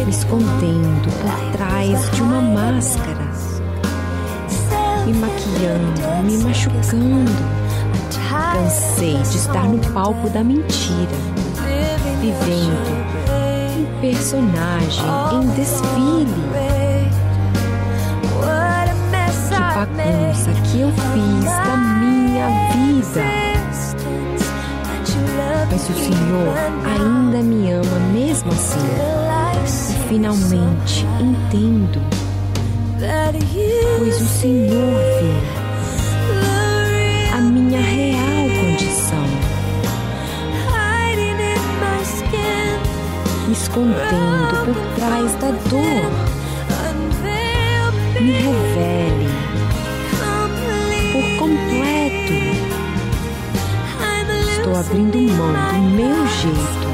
Me 0.05 0.11
escondendo 0.11 1.09
por 1.20 1.53
trás 1.53 2.11
de 2.11 2.22
uma 2.22 2.41
máscara, 2.41 3.31
me 5.07 5.14
maquiando, 5.14 6.24
me 6.24 6.39
machucando. 6.39 7.61
Cansei 8.53 9.16
de 9.16 9.37
estar 9.37 9.64
no 9.64 9.78
palco 9.93 10.28
da 10.31 10.45
mentira, 10.45 11.11
vivendo 12.20 13.20
personagem 14.01 15.05
em 15.34 15.46
desfile. 15.51 16.51
Que 19.51 19.57
bagunça 19.57 20.51
que 20.70 20.80
eu 20.80 20.90
fiz 20.90 21.44
da 21.44 21.76
minha 21.76 22.48
vida. 22.72 23.24
Mas 25.70 25.88
o 25.88 25.92
Senhor 25.94 26.55
ainda 26.84 27.38
me 27.42 27.72
ama 27.72 27.98
mesmo 28.12 28.51
assim. 28.53 28.80
E 29.90 30.09
finalmente 30.09 31.07
entendo, 31.20 32.01
pois 33.98 34.20
o 34.20 34.26
Senhor 34.26 34.96
vê 35.20 35.59
escondendo 43.53 44.64
por 44.64 44.76
trás 44.96 45.34
da 45.36 45.51
dor. 45.68 46.11
Me 48.20 48.32
revele 48.32 49.28
por 51.12 51.24
completo. 51.38 52.34
Estou 54.51 54.76
abrindo 54.76 55.18
mão 55.36 55.53
do 55.53 55.80
meu 55.96 56.26
jeito. 56.28 56.90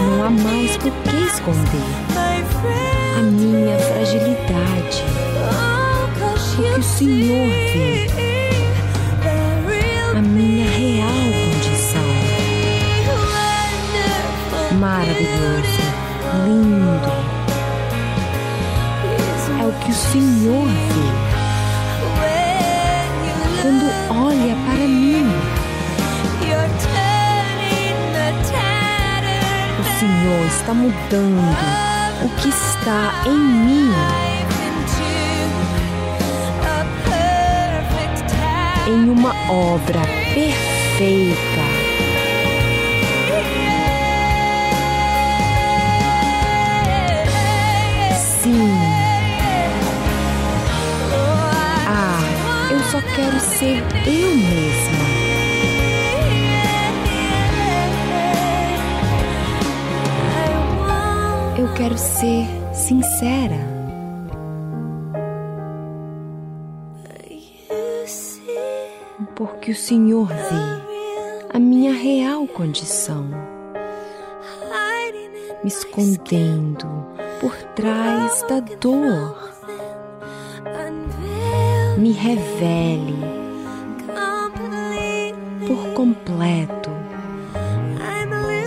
Não 0.00 0.24
há 0.24 0.30
mais 0.30 0.76
por 0.76 0.92
que 0.92 1.16
esconder 1.26 1.82
a 3.18 3.22
minha 3.22 3.78
fragilidade. 3.78 5.04
Porque 6.18 6.78
o 6.78 6.82
Senhor 6.82 7.48
vê 7.72 8.37
Maravilhoso, 15.18 15.82
lindo. 16.44 17.10
É 19.60 19.66
o 19.66 19.72
que 19.80 19.90
o 19.90 19.94
Senhor 19.94 20.66
vê 20.66 21.10
quando 23.60 23.86
olha 24.10 24.54
para 24.54 24.86
mim. 24.86 25.26
O 29.80 29.84
Senhor 29.98 30.46
está 30.46 30.72
mudando 30.72 31.56
o 32.22 32.28
que 32.40 32.48
está 32.48 33.12
em 33.26 33.38
mim. 33.38 33.92
em 38.86 39.10
uma 39.10 39.34
obra 39.50 40.00
perfeita. 40.32 41.67
Condição, 72.58 73.24
me 75.62 75.68
escondendo 75.68 76.88
por 77.40 77.54
trás 77.76 78.42
da 78.48 78.58
dor. 78.80 79.52
Me 81.96 82.10
revele 82.10 83.16
por 85.68 85.94
completo. 85.94 86.90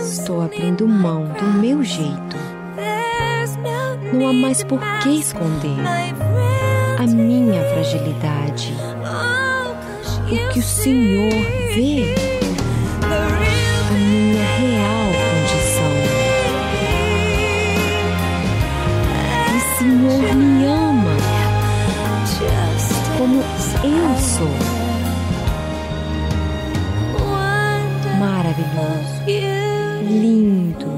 Estou 0.00 0.40
abrindo 0.40 0.88
mão 0.88 1.24
do 1.24 1.44
meu 1.60 1.82
jeito. 1.82 2.36
Não 4.10 4.28
há 4.28 4.32
mais 4.32 4.64
por 4.64 4.80
que 5.02 5.20
esconder 5.20 5.78
a 6.98 7.06
minha 7.06 7.62
fragilidade. 7.74 8.74
Porque 10.30 10.60
o 10.60 10.62
Senhor 10.62 11.30
vê 11.74 12.31
lindo. 30.02 30.92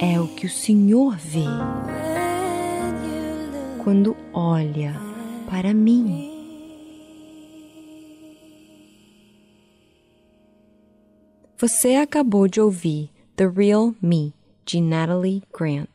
É 0.00 0.20
o 0.20 0.28
que 0.28 0.46
o 0.46 0.50
Senhor 0.50 1.16
vê 1.16 1.44
quando 3.82 4.16
olha 4.32 4.94
para 5.48 5.72
mim. 5.72 6.32
Você 11.58 11.94
acabou 11.94 12.46
de 12.46 12.60
ouvir 12.60 13.10
The 13.36 13.48
Real 13.48 13.94
Me 14.02 14.34
de 14.66 14.80
Natalie 14.80 15.42
Grant. 15.56 15.88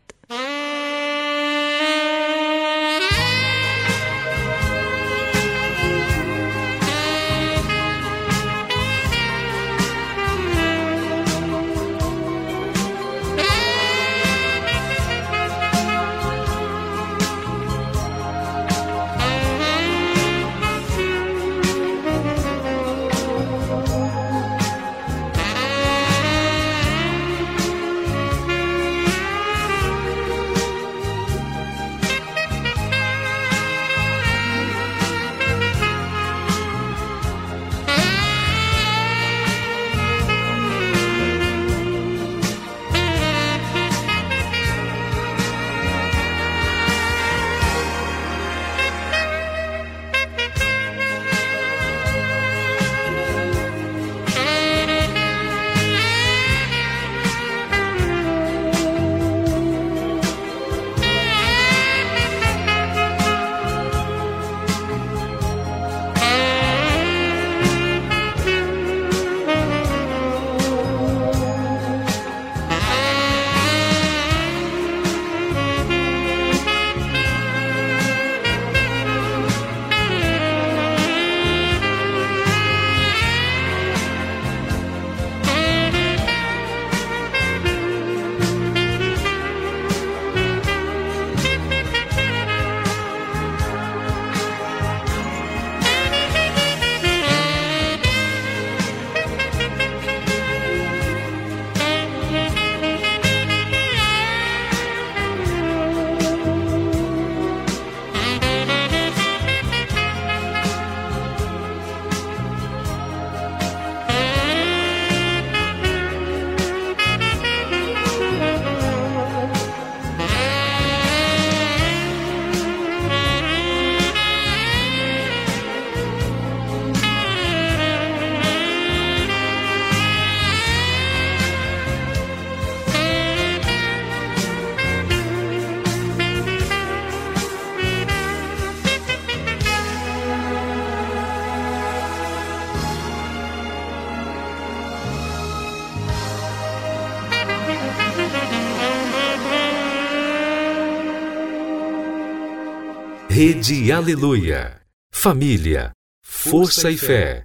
Rede 153.44 153.92
Aleluia. 153.92 154.80
Família, 155.12 155.90
força 156.22 156.92
e 156.92 156.96
fé. 156.96 157.44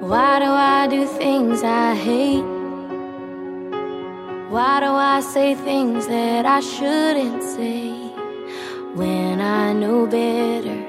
Why 0.00 0.40
do 0.40 0.50
I 0.50 0.88
do 0.88 1.06
things 1.18 1.62
I 1.62 1.94
hate? 1.94 2.44
Why 4.50 4.80
do 4.80 4.92
I 4.92 5.20
say 5.20 5.54
things 5.54 6.08
that 6.08 6.46
I 6.46 6.58
shouldn't 6.62 7.44
say 7.44 7.92
when 8.96 9.40
I 9.40 9.72
know 9.72 10.08
better? 10.08 10.82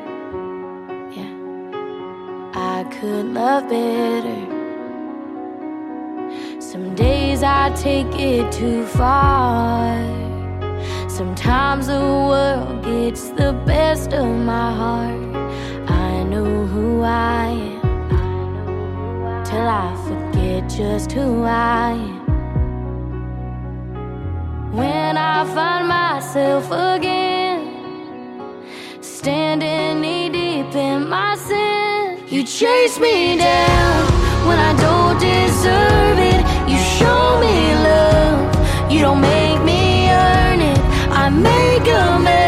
Yeah, 1.16 1.36
I 2.56 2.84
could 2.86 3.32
love 3.32 3.70
better. 3.70 4.57
Some 6.78 6.94
days 6.94 7.42
I 7.42 7.72
take 7.72 8.14
it 8.20 8.52
too 8.52 8.86
far. 8.86 9.98
Sometimes 11.10 11.88
the 11.88 12.00
world 12.30 12.84
gets 12.84 13.30
the 13.30 13.54
best 13.66 14.14
of 14.14 14.28
my 14.28 14.72
heart. 14.82 15.36
I 15.90 16.22
know 16.22 16.68
who 16.68 17.02
I 17.02 17.48
am 17.82 19.44
till 19.44 19.68
I 19.86 19.92
forget 20.08 20.70
just 20.70 21.12
who 21.14 21.46
I 21.46 21.94
am. 21.94 22.26
When 24.72 25.18
I 25.18 25.46
find 25.56 25.88
myself 25.88 26.70
again 26.70 27.60
standing 29.02 30.02
knee 30.02 30.30
deep 30.30 30.76
in 30.76 31.10
my 31.10 31.36
sin, 31.38 32.20
you 32.28 32.44
chase 32.44 33.00
me 33.00 33.36
down 33.40 34.06
when 34.48 34.60
I 34.60 34.74
don't 34.80 35.20
deserve 35.20 36.17
show 37.00 37.40
me 37.40 37.76
love, 37.90 38.92
you 38.92 39.02
don't 39.02 39.22
make 39.22 39.62
me 39.64 40.10
earn 40.10 40.60
it. 40.72 40.80
I 41.12 41.30
make 41.30 41.88
a 42.02 42.20
mess 42.20 42.47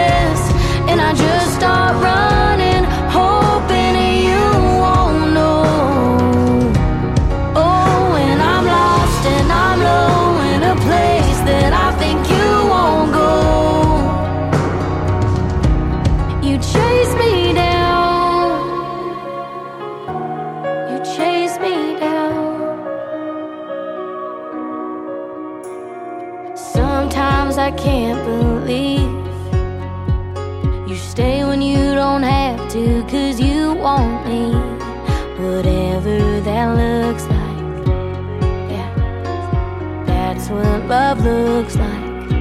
love 40.89 41.23
looks 41.23 41.75
like. 41.75 42.31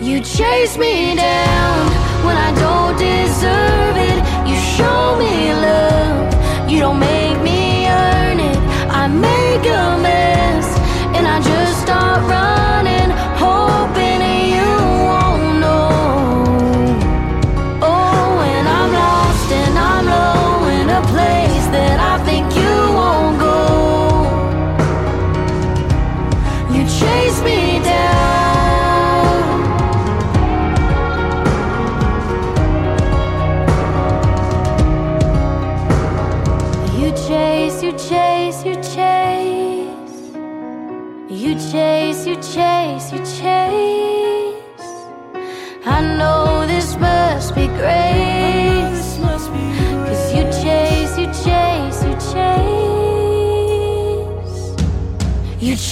You 0.00 0.20
chase 0.20 0.78
me 0.78 1.16
down 1.16 1.86
when 2.24 2.36
I 2.36 2.50
don't 2.54 2.96
deserve 2.96 3.96
it. 3.96 4.18
You 4.48 4.56
show 4.76 5.16
me 5.18 5.52
love, 5.52 6.70
you 6.70 6.78
don't 6.78 7.00
make 7.00 7.21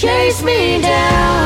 chase 0.01 0.41
me 0.41 0.81
down 0.81 1.40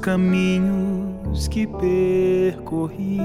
caminhos 0.00 1.46
que 1.48 1.66
percorri. 1.66 3.20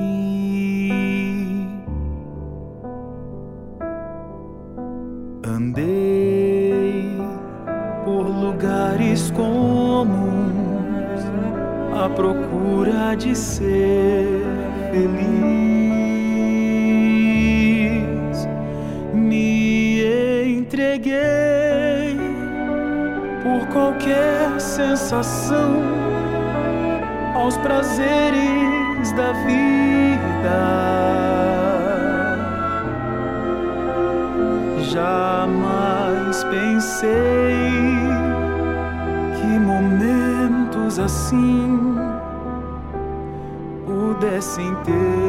Andei 5.46 7.18
por 8.04 8.28
lugares 8.28 9.32
comuns 9.32 10.16
à 11.94 12.10
procura 12.10 13.16
de 13.16 13.34
ser 13.36 14.44
feliz. 14.92 15.56
Me 19.14 20.58
entreguei 20.60 22.18
por 23.44 23.66
qualquer 23.70 24.60
sensação 24.60 25.95
aos 27.46 27.58
prazeres 27.58 29.12
da 29.12 29.32
vida. 29.34 30.58
Jamais 34.92 36.44
pensei 36.46 37.10
que 39.36 39.60
momentos 39.60 40.98
assim 40.98 41.96
pudessem 43.86 44.74
terminar, 44.84 45.25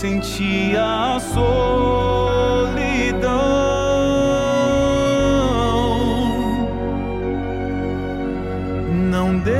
sentia 0.00 0.82
a 0.82 1.20
solidão. 1.20 1.60
Não 9.10 9.38
deu 9.40 9.52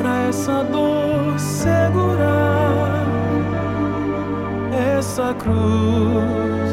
pra 0.00 0.26
essa 0.28 0.64
dor 0.64 1.38
segurar 1.38 3.06
essa 4.98 5.32
cruz 5.34 6.70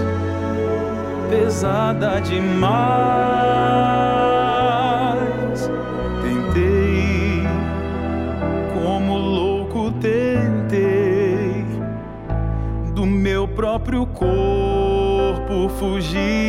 pesada 1.30 2.20
demais. 2.22 3.23
Próprio 14.04 14.08
corpo 14.08 15.70
fugir 15.70 16.43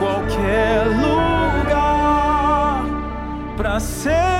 qualquer 0.00 0.86
lugar, 0.88 1.66
pra 3.56 3.78
sempre 3.78 4.39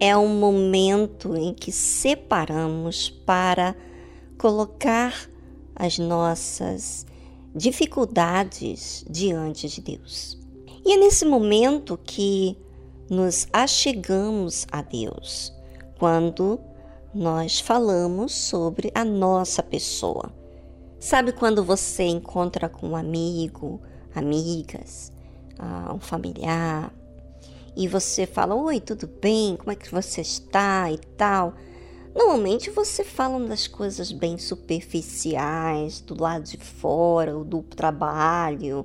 é 0.00 0.16
um 0.16 0.38
momento 0.38 1.36
em 1.36 1.52
que 1.52 1.72
separamos 1.72 3.10
para 3.10 3.74
colocar 4.36 5.28
as 5.74 5.98
nossas 5.98 7.06
dificuldades 7.54 9.04
diante 9.08 9.68
de 9.68 9.80
Deus. 9.80 10.38
E 10.84 10.92
é 10.92 10.96
nesse 10.96 11.24
momento 11.24 11.98
que 11.98 12.56
nos 13.10 13.46
achegamos 13.52 14.66
a 14.70 14.82
Deus, 14.82 15.52
quando 15.98 16.60
nós 17.12 17.58
falamos 17.58 18.34
sobre 18.34 18.92
a 18.94 19.04
nossa 19.04 19.62
pessoa. 19.62 20.32
Sabe 21.00 21.32
quando 21.32 21.64
você 21.64 22.04
encontra 22.04 22.68
com 22.68 22.88
um 22.88 22.96
amigo, 22.96 23.80
amigas, 24.14 25.12
ah, 25.58 25.92
um 25.94 26.00
familiar, 26.00 26.92
e 27.78 27.86
você 27.86 28.26
fala: 28.26 28.56
Oi, 28.56 28.80
tudo 28.80 29.06
bem? 29.06 29.56
Como 29.56 29.70
é 29.70 29.76
que 29.76 29.90
você 29.90 30.20
está 30.20 30.90
e 30.90 30.98
tal. 31.16 31.54
Normalmente 32.12 32.70
você 32.70 33.04
fala 33.04 33.38
das 33.46 33.68
coisas 33.68 34.10
bem 34.10 34.36
superficiais, 34.36 36.00
do 36.00 36.20
lado 36.20 36.42
de 36.42 36.56
fora, 36.56 37.32
do 37.44 37.62
trabalho, 37.62 38.84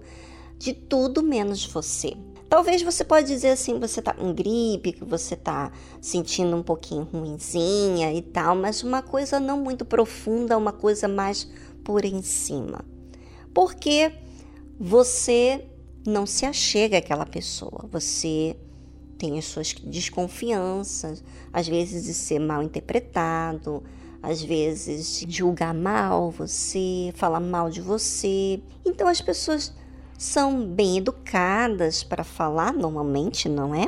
de 0.59 0.73
tudo 0.73 1.23
menos 1.23 1.65
você. 1.65 2.15
Talvez 2.47 2.83
você 2.83 3.03
pode 3.03 3.27
dizer 3.27 3.49
assim, 3.49 3.79
você 3.79 3.99
tá 3.99 4.13
com 4.13 4.31
gripe, 4.31 4.93
que 4.93 5.03
você 5.03 5.35
tá 5.35 5.71
sentindo 5.99 6.55
um 6.55 6.61
pouquinho 6.61 7.09
ruinzinha 7.11 8.13
e 8.13 8.21
tal, 8.21 8.55
mas 8.55 8.83
uma 8.83 9.01
coisa 9.01 9.39
não 9.39 9.59
muito 9.59 9.83
profunda, 9.83 10.55
uma 10.55 10.71
coisa 10.71 11.07
mais 11.07 11.49
por 11.83 12.05
em 12.05 12.21
cima. 12.21 12.85
Porque 13.51 14.13
você 14.79 15.65
não 16.05 16.27
se 16.27 16.45
achega 16.45 16.99
àquela 16.99 17.25
pessoa, 17.25 17.89
você 17.91 18.55
tem 19.23 19.39
as 19.39 19.45
suas 19.45 19.71
desconfianças, 19.71 21.23
às 21.53 21.65
vezes 21.65 22.03
de 22.03 22.13
ser 22.13 22.39
mal 22.39 22.61
interpretado, 22.61 23.81
às 24.21 24.41
vezes 24.41 25.23
julgar 25.29 25.73
mal 25.73 26.29
você, 26.29 27.13
falar 27.15 27.39
mal 27.39 27.69
de 27.69 27.79
você. 27.79 28.61
Então 28.85 29.07
as 29.07 29.21
pessoas 29.21 29.73
são 30.17 30.67
bem 30.67 30.97
educadas 30.97 32.03
para 32.03 32.25
falar, 32.25 32.73
normalmente, 32.73 33.47
não 33.47 33.73
é? 33.73 33.87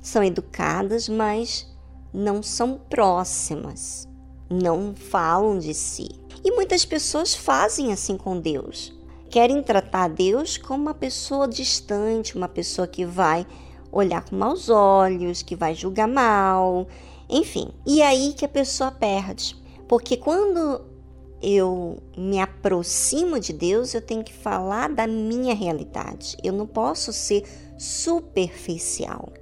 São 0.00 0.24
educadas, 0.24 1.06
mas 1.06 1.70
não 2.10 2.42
são 2.42 2.80
próximas, 2.88 4.08
não 4.48 4.94
falam 4.94 5.58
de 5.58 5.74
si. 5.74 6.08
E 6.42 6.50
muitas 6.52 6.86
pessoas 6.86 7.34
fazem 7.34 7.92
assim 7.92 8.16
com 8.16 8.40
Deus. 8.40 8.98
Querem 9.28 9.62
tratar 9.62 10.08
Deus 10.08 10.56
como 10.56 10.84
uma 10.84 10.94
pessoa 10.94 11.46
distante, 11.46 12.34
uma 12.34 12.48
pessoa 12.48 12.86
que 12.88 13.04
vai 13.04 13.46
olhar 13.90 14.24
com 14.24 14.36
maus 14.36 14.68
olhos, 14.68 15.42
que 15.42 15.56
vai 15.56 15.74
julgar 15.74 16.08
mal, 16.08 16.86
enfim. 17.28 17.68
E 17.86 18.02
aí 18.02 18.32
que 18.32 18.44
a 18.44 18.48
pessoa 18.48 18.90
perde. 18.90 19.56
Porque 19.88 20.16
quando 20.16 20.80
eu 21.42 22.02
me 22.16 22.40
aproximo 22.40 23.38
de 23.38 23.52
Deus, 23.52 23.94
eu 23.94 24.00
tenho 24.00 24.24
que 24.24 24.32
falar 24.32 24.88
da 24.88 25.06
minha 25.06 25.54
realidade. 25.54 26.36
Eu 26.42 26.52
não 26.52 26.66
posso 26.66 27.12
ser 27.12 27.44
superficial. 27.78 29.32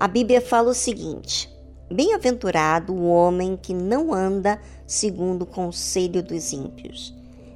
A 0.00 0.08
Bíblia 0.08 0.40
fala 0.40 0.70
o 0.70 0.74
seguinte: 0.74 1.48
Bem-aventurado 1.92 2.94
o 2.94 3.06
homem 3.06 3.56
que 3.56 3.74
não 3.74 4.14
anda 4.14 4.58
segundo 4.86 5.42
o 5.42 5.46
conselho 5.46 6.22
dos 6.22 6.52
ímpios, 6.52 7.14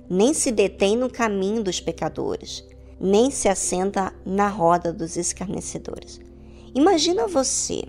nem 0.09 0.34
se 0.34 0.53
detém 0.53 0.97
no 0.97 1.11
caminho 1.11 1.62
dos 1.62 1.80
pecadores, 1.80 2.62
nem 3.01 3.30
se 3.30 3.49
assenta 3.49 4.12
na 4.24 4.47
roda 4.47 4.92
dos 4.92 5.16
escarnecedores. 5.16 6.20
Imagina 6.77 7.27
você, 7.27 7.85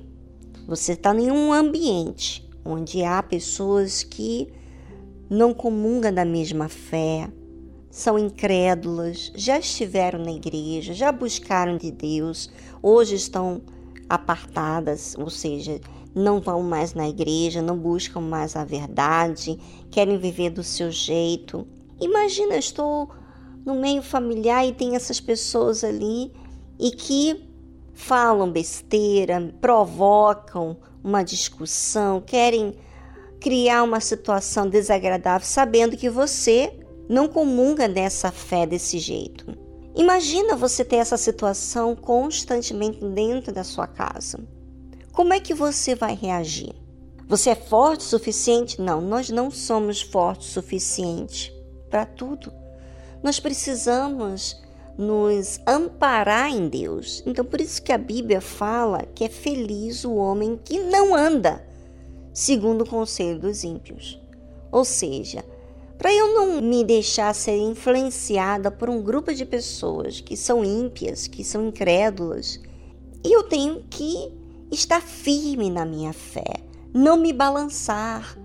você 0.66 0.94
está 0.94 1.14
em 1.14 1.30
um 1.30 1.52
ambiente 1.52 2.50
onde 2.64 3.04
há 3.04 3.22
pessoas 3.22 4.02
que 4.02 4.48
não 5.30 5.54
comungam 5.54 6.14
da 6.14 6.24
mesma 6.24 6.70
fé, 6.70 7.30
são 7.92 8.18
incrédulas, 8.18 9.30
já 9.36 9.60
estiveram 9.60 10.24
na 10.24 10.32
igreja, 10.32 10.94
já 10.94 11.12
buscaram 11.12 11.76
de 11.76 11.92
Deus, 11.92 12.50
hoje 12.82 13.16
estão 13.16 13.62
apartadas, 14.08 15.18
ou 15.18 15.30
seja, 15.30 15.82
não 16.16 16.40
vão 16.40 16.64
mais 16.64 16.94
na 16.94 17.10
igreja, 17.10 17.62
não 17.62 17.78
buscam 17.78 18.22
mais 18.22 18.56
a 18.56 18.64
verdade, 18.64 19.60
querem 19.92 20.18
viver 20.18 20.52
do 20.52 20.64
seu 20.64 20.90
jeito. 20.92 21.68
Imagina, 22.00 22.56
estou 22.56 23.10
no 23.66 23.76
meio 23.76 24.02
familiar 24.02 24.66
e 24.66 24.72
tem 24.72 24.96
essas 24.96 25.20
pessoas 25.20 25.84
ali 25.84 26.32
e 26.80 26.92
que 26.92 27.47
falam 27.98 28.52
besteira, 28.52 29.52
provocam 29.60 30.78
uma 31.04 31.24
discussão, 31.24 32.22
querem 32.22 32.76
criar 33.40 33.82
uma 33.82 34.00
situação 34.00 34.70
desagradável 34.70 35.46
sabendo 35.46 35.98
que 35.98 36.08
você 36.08 36.80
não 37.10 37.28
comunga 37.28 37.90
dessa 37.90 38.32
fé 38.32 38.68
desse 38.68 39.00
jeito. 39.00 39.58
Imagina 39.96 40.56
você 40.56 40.86
ter 40.86 40.98
essa 40.98 41.18
situação 41.18 41.96
constantemente 41.96 43.04
dentro 43.04 43.52
da 43.52 43.64
sua 43.64 43.88
casa. 43.88 44.40
Como 45.12 45.34
é 45.34 45.40
que 45.40 45.56
você 45.56 45.96
vai 45.96 46.14
reagir? 46.14 46.76
Você 47.28 47.50
é 47.50 47.56
forte 47.56 48.02
o 48.02 48.10
suficiente? 48.10 48.80
Não, 48.80 49.02
nós 49.02 49.32
não 49.32 49.50
somos 49.50 50.04
fortes 50.04 50.50
o 50.50 50.52
suficiente 50.52 51.52
para 51.90 52.06
tudo. 52.06 52.54
Nós 53.24 53.40
precisamos 53.40 54.62
nos 54.98 55.60
amparar 55.68 56.50
em 56.50 56.68
Deus. 56.68 57.24
Então, 57.26 57.46
por 57.46 57.62
isso 57.62 57.82
que 57.82 57.92
a 57.92 57.98
Bíblia 57.98 58.42
fala 58.42 59.04
que 59.14 59.24
é 59.24 59.30
feliz 59.30 60.04
o 60.04 60.16
homem 60.16 60.60
que 60.64 60.80
não 60.80 61.14
anda 61.14 61.66
segundo 62.34 62.84
o 62.84 62.90
conselho 62.90 63.40
dos 63.40 63.64
ímpios. 63.64 64.22
Ou 64.72 64.86
seja, 64.86 65.44
para 65.98 66.14
eu 66.14 66.36
não 66.36 66.62
me 66.62 66.84
deixar 66.84 67.34
ser 67.34 67.58
influenciada 67.58 68.70
por 68.70 68.90
um 68.90 69.02
grupo 69.02 69.34
de 69.34 69.44
pessoas 69.44 70.22
que 70.22 70.38
são 70.38 70.64
ímpias, 70.64 71.26
que 71.26 71.44
são 71.44 71.68
incrédulas, 71.68 72.60
eu 73.24 73.44
tenho 73.44 73.84
que 73.90 74.32
estar 74.72 75.02
firme 75.02 75.70
na 75.72 75.86
minha 75.86 76.14
fé, 76.14 76.46
não 76.94 77.18
me 77.18 77.34
balançar. 77.34 78.38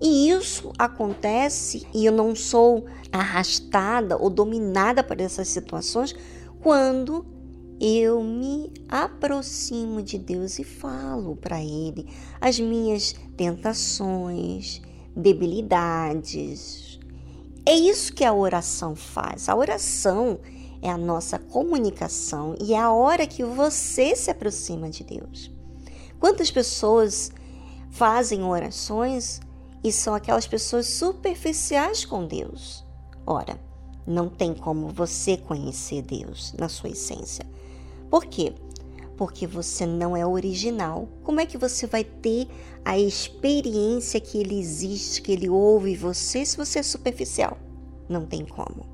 E 0.00 0.30
isso 0.30 0.72
acontece 0.78 1.86
e 1.92 2.06
eu 2.06 2.12
não 2.12 2.34
sou 2.34 2.86
arrastada 3.10 4.16
ou 4.16 4.30
dominada 4.30 5.02
por 5.02 5.20
essas 5.20 5.48
situações 5.48 6.14
quando 6.60 7.26
eu 7.80 8.22
me 8.22 8.72
aproximo 8.88 10.02
de 10.02 10.18
Deus 10.18 10.58
e 10.58 10.64
falo 10.64 11.36
para 11.36 11.62
Ele 11.62 12.06
as 12.40 12.58
minhas 12.58 13.14
tentações, 13.36 14.80
debilidades. 15.16 16.98
É 17.66 17.74
isso 17.74 18.12
que 18.12 18.24
a 18.24 18.32
oração 18.32 18.96
faz. 18.96 19.48
A 19.48 19.54
oração 19.54 20.38
é 20.80 20.90
a 20.90 20.96
nossa 20.96 21.38
comunicação 21.38 22.54
e 22.60 22.72
é 22.72 22.78
a 22.78 22.92
hora 22.92 23.26
que 23.26 23.44
você 23.44 24.14
se 24.14 24.30
aproxima 24.30 24.88
de 24.88 25.04
Deus. 25.04 25.50
Quantas 26.18 26.50
pessoas 26.50 27.30
fazem 27.90 28.42
orações 28.42 29.40
e 29.82 29.92
são 29.92 30.14
aquelas 30.14 30.46
pessoas 30.46 30.86
superficiais 30.86 32.04
com 32.04 32.26
Deus? 32.26 32.84
Ora, 33.26 33.58
não 34.06 34.28
tem 34.28 34.54
como 34.54 34.88
você 34.88 35.36
conhecer 35.36 36.02
Deus 36.02 36.54
na 36.58 36.68
sua 36.68 36.90
essência. 36.90 37.44
Por 38.10 38.24
quê? 38.24 38.54
Porque 39.16 39.46
você 39.46 39.84
não 39.84 40.16
é 40.16 40.26
original. 40.26 41.08
Como 41.22 41.40
é 41.40 41.46
que 41.46 41.58
você 41.58 41.86
vai 41.86 42.04
ter 42.04 42.48
a 42.84 42.98
experiência 42.98 44.20
que 44.20 44.38
ele 44.38 44.58
existe, 44.58 45.20
que 45.20 45.32
ele 45.32 45.48
ouve 45.48 45.94
você, 45.94 46.44
se 46.44 46.56
você 46.56 46.78
é 46.78 46.82
superficial? 46.82 47.58
Não 48.08 48.24
tem 48.24 48.46
como. 48.46 48.86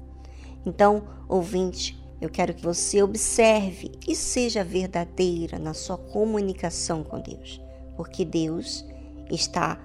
Então, 0.66 1.04
ouvinte, 1.28 2.02
eu 2.20 2.28
quero 2.28 2.54
que 2.54 2.62
você 2.62 3.02
observe 3.02 3.92
e 4.08 4.16
seja 4.16 4.64
verdadeira 4.64 5.58
na 5.58 5.74
sua 5.74 5.98
comunicação 5.98 7.04
com 7.04 7.20
Deus, 7.20 7.60
porque 7.96 8.24
Deus 8.24 8.84
está 9.30 9.78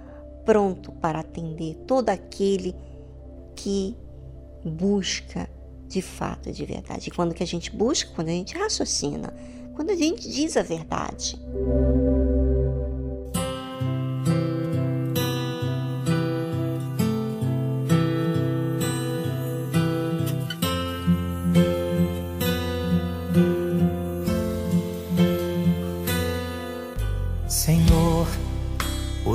pronto 0.45 0.91
para 0.93 1.19
atender 1.19 1.75
todo 1.87 2.09
aquele 2.09 2.75
que 3.55 3.95
busca 4.63 5.49
de 5.87 6.01
fato, 6.01 6.51
de 6.51 6.65
verdade. 6.65 7.09
E 7.09 7.11
quando 7.11 7.33
que 7.33 7.43
a 7.43 7.47
gente 7.47 7.75
busca? 7.75 8.11
Quando 8.15 8.29
a 8.29 8.31
gente 8.31 8.57
raciocina, 8.57 9.33
quando 9.75 9.89
a 9.89 9.95
gente 9.95 10.29
diz 10.29 10.55
a 10.55 10.61
verdade. 10.61 11.39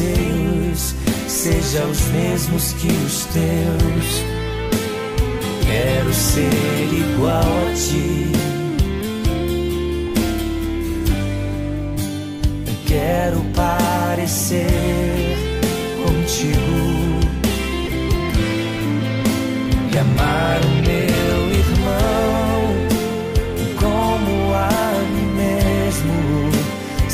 Anseios 0.00 0.94
sejam 1.28 1.90
os 1.90 2.00
mesmos 2.08 2.72
que 2.74 2.88
os 2.88 3.26
teus. 3.26 4.24
Quero 5.66 6.12
ser 6.12 6.50
igual 6.92 7.42
a 7.42 7.74
ti. 7.74 8.39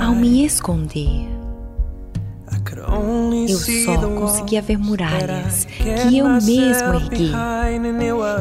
Ao 0.00 0.14
me 0.14 0.44
esconder. 0.44 1.26
Eu 3.48 3.58
só 3.58 4.08
conseguia 4.08 4.60
ver 4.60 4.76
muralhas 4.76 5.64
que 5.64 6.18
eu 6.18 6.28
mesmo 6.28 6.94
ergui. 6.94 7.32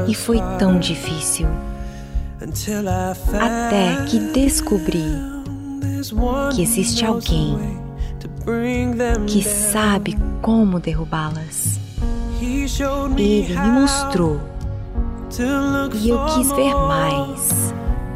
E 0.08 0.14
foi 0.14 0.42
tão 0.60 0.78
difícil 0.80 1.48
até 3.40 4.06
que 4.08 4.20
descobri 4.20 5.06
que 6.54 6.62
existe 6.62 7.06
alguém 7.06 7.58
que 9.28 9.42
sabe 9.42 10.18
como 10.42 10.80
derrubá-las. 10.80 11.80
Ele 13.18 13.60
me 13.60 13.72
mostrou 13.80 14.42
e 16.02 16.10
eu 16.10 16.26
quis 16.26 16.52
ver 16.52 16.74
mais 16.76 17.65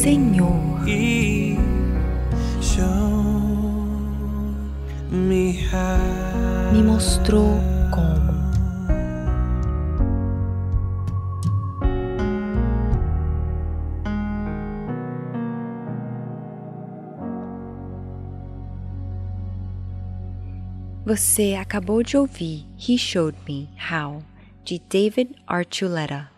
Senhor 0.00 0.78
he 0.86 1.58
showed 2.62 2.86
me 5.10 5.58
how. 5.70 6.70
me 6.72 6.82
mostrou 6.84 7.58
como. 7.90 8.38
Você 21.04 21.56
acabou 21.60 22.04
de 22.04 22.16
ouvir 22.16 22.64
He 22.78 22.96
Showed 22.96 23.36
Me 23.48 23.68
How, 23.90 24.22
de 24.64 24.78
David 24.78 25.34
Archuleta. 25.44 26.37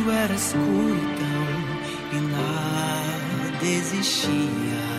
Tudo 0.00 0.12
era 0.12 0.34
escuridão 0.34 1.46
e 2.12 2.16
nada 2.32 3.64
existia, 3.64 4.90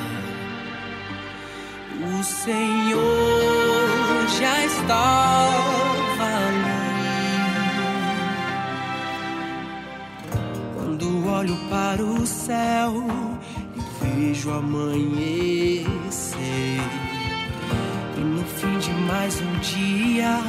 o 2.19 2.23
Senhor 2.23 4.27
já 4.39 4.65
estava 4.65 6.23
ali. 6.23 6.71
Quando 10.75 11.27
olho 11.27 11.57
para 11.69 12.03
o 12.03 12.27
céu 12.27 12.93
e 13.75 13.81
vejo 14.05 14.51
amanhecer, 14.51 15.89
e 18.17 18.19
no 18.19 18.43
fim 18.45 18.77
de 18.77 18.91
mais 19.11 19.41
um 19.41 19.59
dia 19.59 20.39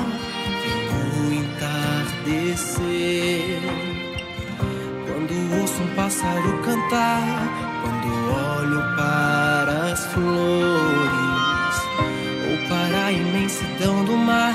o 1.19 1.33
entardecer. 1.33 3.32
Pássaro 6.13 6.53
cantar, 6.63 7.25
quando 7.81 8.09
olho 8.61 8.83
para 8.97 9.93
as 9.93 10.05
flores, 10.13 11.77
ou 12.51 12.57
para 12.69 13.07
a 13.07 13.13
imensidão 13.13 14.05
do 14.05 14.15
mar, 14.15 14.53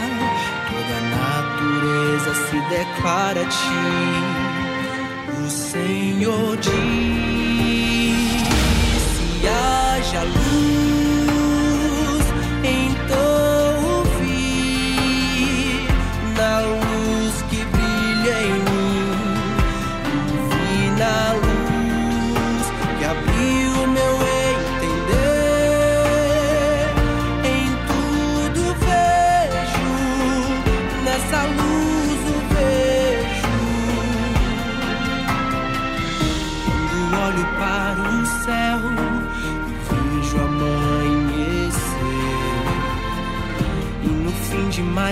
toda 0.69 0.93
a 0.97 1.01
natureza 1.17 2.31
se 2.45 2.57
declara 2.69 3.41
a 3.41 3.45
ti. 3.45 3.87
O 5.43 5.49
Senhor 5.49 6.57
diz: 6.57 6.71
se 9.15 9.47
haja 9.47 10.21
luz, 10.25 10.46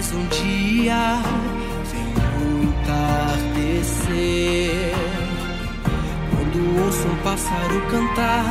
mais 0.06 0.14
um 0.14 0.28
dia 0.28 1.20
vem 1.92 2.08
entardecer. 2.64 4.06
Quando 6.30 6.60
ouço 6.86 7.08
um 7.08 7.16
pássaro 7.24 7.82
cantar, 7.90 8.46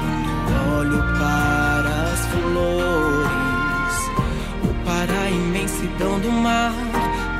quando 0.00 0.52
olho 0.76 1.00
para 1.18 1.92
as 2.12 2.20
flores, 2.26 3.96
ou 4.66 4.72
para 4.84 5.14
a 5.20 5.30
imensidão 5.30 6.18
do 6.20 6.32
mar, 6.32 6.74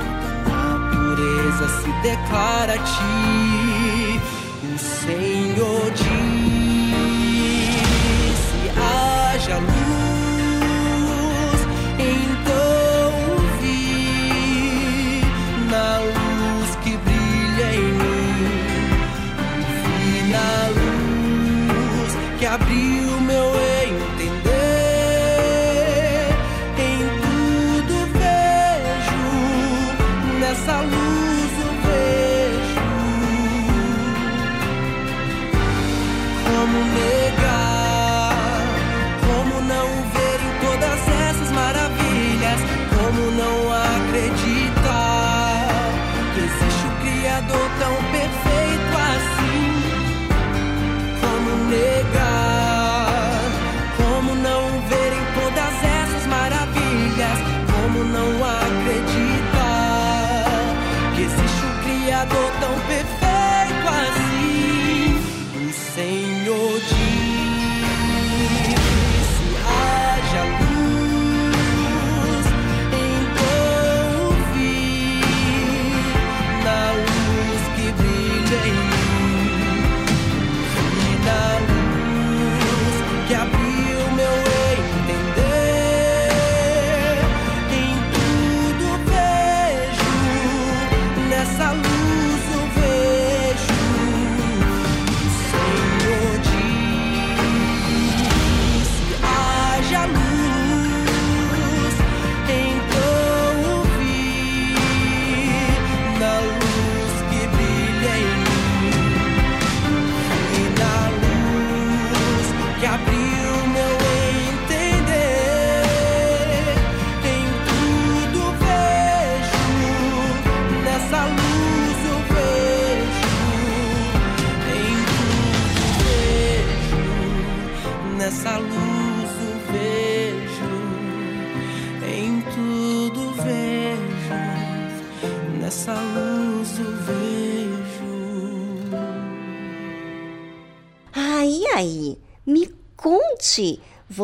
toda 0.04 0.54
a 0.54 0.78
natureza 0.78 1.66
se 1.80 1.90
declara 2.02 2.74
a 2.74 2.78
ti. 2.78 4.20
O 4.74 4.78
Senhor 4.78 5.90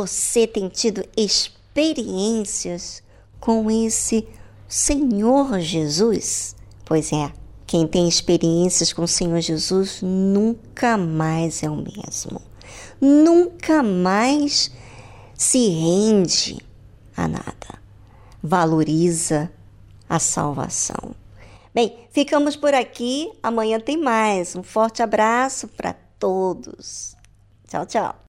você 0.06 0.46
tem 0.46 0.68
tido 0.68 1.02
experiências 1.16 3.02
com 3.40 3.70
esse 3.70 4.28
Senhor 4.68 5.58
Jesus? 5.60 6.54
Pois 6.84 7.10
é, 7.10 7.32
quem 7.66 7.86
tem 7.86 8.06
experiências 8.06 8.92
com 8.92 9.04
o 9.04 9.08
Senhor 9.08 9.40
Jesus 9.40 10.00
nunca 10.02 10.98
mais 10.98 11.62
é 11.62 11.70
o 11.70 11.76
mesmo. 11.76 12.40
Nunca 13.00 13.82
mais 13.82 14.70
se 15.34 15.68
rende 15.68 16.58
a 17.16 17.26
nada. 17.26 17.82
Valoriza 18.42 19.50
a 20.08 20.18
salvação. 20.18 21.14
Bem, 21.74 22.06
ficamos 22.10 22.56
por 22.56 22.74
aqui. 22.74 23.32
Amanhã 23.42 23.80
tem 23.80 23.96
mais. 23.96 24.54
Um 24.54 24.62
forte 24.62 25.02
abraço 25.02 25.66
para 25.68 25.94
todos. 26.18 27.16
Tchau, 27.66 27.86
tchau. 27.86 28.23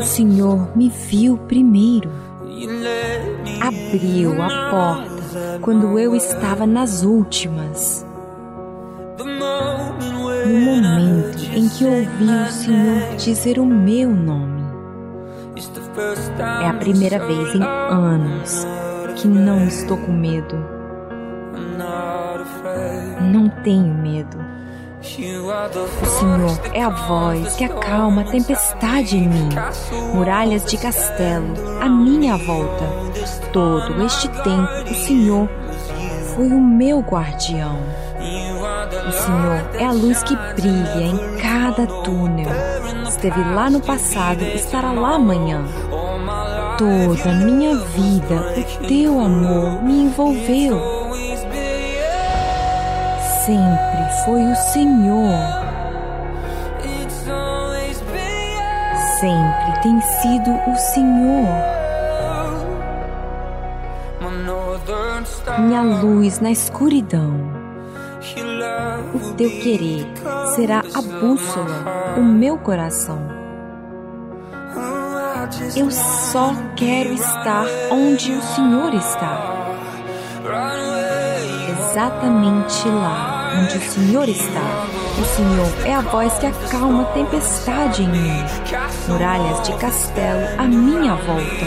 First. 0.00 0.16
Senhor 0.16 0.76
me 0.76 0.88
viu 0.88 1.36
primeiro. 1.36 2.10
Abriu 3.60 4.42
a 4.42 4.70
porta 4.70 5.58
quando 5.62 5.98
eu 5.98 6.14
estava 6.14 6.66
nas 6.66 7.02
últimas. 7.02 8.06
No 9.18 10.58
momento 10.58 11.44
em 11.54 11.68
que 11.68 11.84
ouvi 11.84 12.24
o 12.24 12.50
Senhor 12.50 13.16
dizer 13.16 13.58
o 13.58 13.66
meu 13.66 14.10
nome. 14.10 14.60
É 16.62 16.68
a 16.68 16.74
primeira 16.74 17.18
vez 17.18 17.54
em 17.54 17.62
anos 17.62 18.66
que 19.16 19.28
não 19.28 19.64
estou 19.66 19.96
com 19.98 20.12
medo. 20.12 20.56
Não 23.32 23.48
tenho 23.62 23.94
medo. 23.94 24.49
O 25.00 26.06
Senhor 26.06 26.60
é 26.74 26.82
a 26.82 26.90
voz 26.90 27.54
que 27.56 27.64
acalma 27.64 28.20
a 28.20 28.24
tempestade 28.24 29.16
em 29.16 29.28
mim. 29.28 29.48
Muralhas 30.12 30.66
de 30.66 30.76
castelo 30.76 31.54
à 31.80 31.88
minha 31.88 32.36
volta. 32.36 32.84
Todo 33.50 34.04
este 34.04 34.28
tempo, 34.28 34.68
o 34.90 34.94
Senhor 34.94 35.48
foi 36.34 36.48
o 36.48 36.60
meu 36.60 37.00
guardião. 37.00 37.78
O 39.08 39.12
Senhor 39.12 39.70
é 39.80 39.86
a 39.86 39.92
luz 39.92 40.22
que 40.22 40.36
brilha 40.54 41.02
em 41.02 41.38
cada 41.38 41.86
túnel. 41.86 42.50
Esteve 43.08 43.42
lá 43.54 43.70
no 43.70 43.80
passado, 43.80 44.42
estará 44.42 44.92
lá 44.92 45.14
amanhã. 45.14 45.64
Toda 46.76 47.32
minha 47.36 47.74
vida, 47.74 48.54
o 48.82 48.86
teu 48.86 49.18
amor 49.18 49.82
me 49.82 50.02
envolveu. 50.02 50.99
Sempre 53.50 54.24
foi 54.24 54.42
o 54.44 54.54
Senhor. 54.54 55.34
Sempre 59.18 59.82
tem 59.82 60.00
sido 60.00 60.52
o 60.70 60.76
Senhor. 60.76 61.48
Minha 65.58 65.82
luz 65.82 66.38
na 66.38 66.52
escuridão. 66.52 67.50
O 69.14 69.34
teu 69.34 69.50
querer 69.50 70.06
será 70.54 70.84
a 70.94 71.02
bússola 71.02 72.14
do 72.14 72.22
meu 72.22 72.56
coração. 72.56 73.18
Eu 75.74 75.90
só 75.90 76.52
quero 76.76 77.14
estar 77.14 77.66
onde 77.90 78.30
o 78.30 78.42
Senhor 78.42 78.94
está. 78.94 79.56
Exatamente 81.90 82.88
lá 82.88 83.39
onde 83.58 83.78
o 83.78 83.90
Senhor 83.90 84.28
está. 84.28 84.86
O 85.18 85.24
Senhor 85.24 85.86
é 85.86 85.94
a 85.94 86.00
voz 86.00 86.32
que 86.34 86.46
acalma 86.46 87.02
a 87.02 87.12
tempestade 87.12 88.02
em 88.02 88.08
mim. 88.08 88.44
Muralhas 89.08 89.62
de 89.62 89.72
castelo 89.74 90.46
à 90.58 90.64
minha 90.64 91.14
volta. 91.16 91.66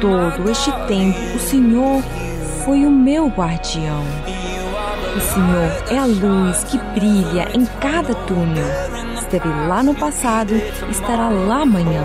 Todo 0.00 0.50
este 0.50 0.72
tempo, 0.86 1.18
o 1.36 1.38
Senhor 1.38 2.02
foi 2.64 2.84
o 2.84 2.90
meu 2.90 3.28
guardião. 3.28 4.04
O 5.16 5.20
Senhor 5.20 5.84
é 5.90 5.98
a 5.98 6.06
luz 6.06 6.64
que 6.64 6.78
brilha 6.78 7.48
em 7.54 7.64
cada 7.80 8.14
túnel. 8.14 8.66
Esteve 9.14 9.48
lá 9.68 9.82
no 9.82 9.94
passado, 9.94 10.54
estará 10.90 11.28
lá 11.28 11.62
amanhã. 11.62 12.02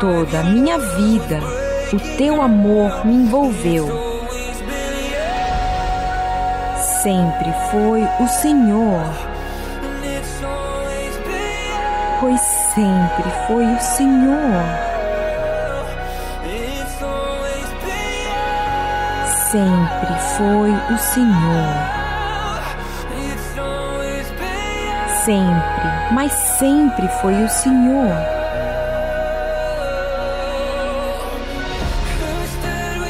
Toda 0.00 0.40
a 0.40 0.44
minha 0.44 0.78
vida, 0.78 1.40
o 1.92 2.16
teu 2.16 2.40
amor 2.40 3.04
me 3.04 3.14
envolveu. 3.14 4.09
Sempre 7.02 7.50
foi 7.70 8.06
o 8.20 8.28
Senhor, 8.28 9.02
pois 12.20 12.38
sempre 12.74 13.30
foi 13.46 13.64
o 13.64 13.80
Senhor. 13.80 14.62
Sempre 19.50 20.14
foi 20.36 20.70
o 20.70 20.98
Senhor. 20.98 22.00
Sempre, 25.24 26.12
mas 26.12 26.32
sempre 26.32 27.08
foi 27.22 27.42
o 27.42 27.48
Senhor. 27.48 28.14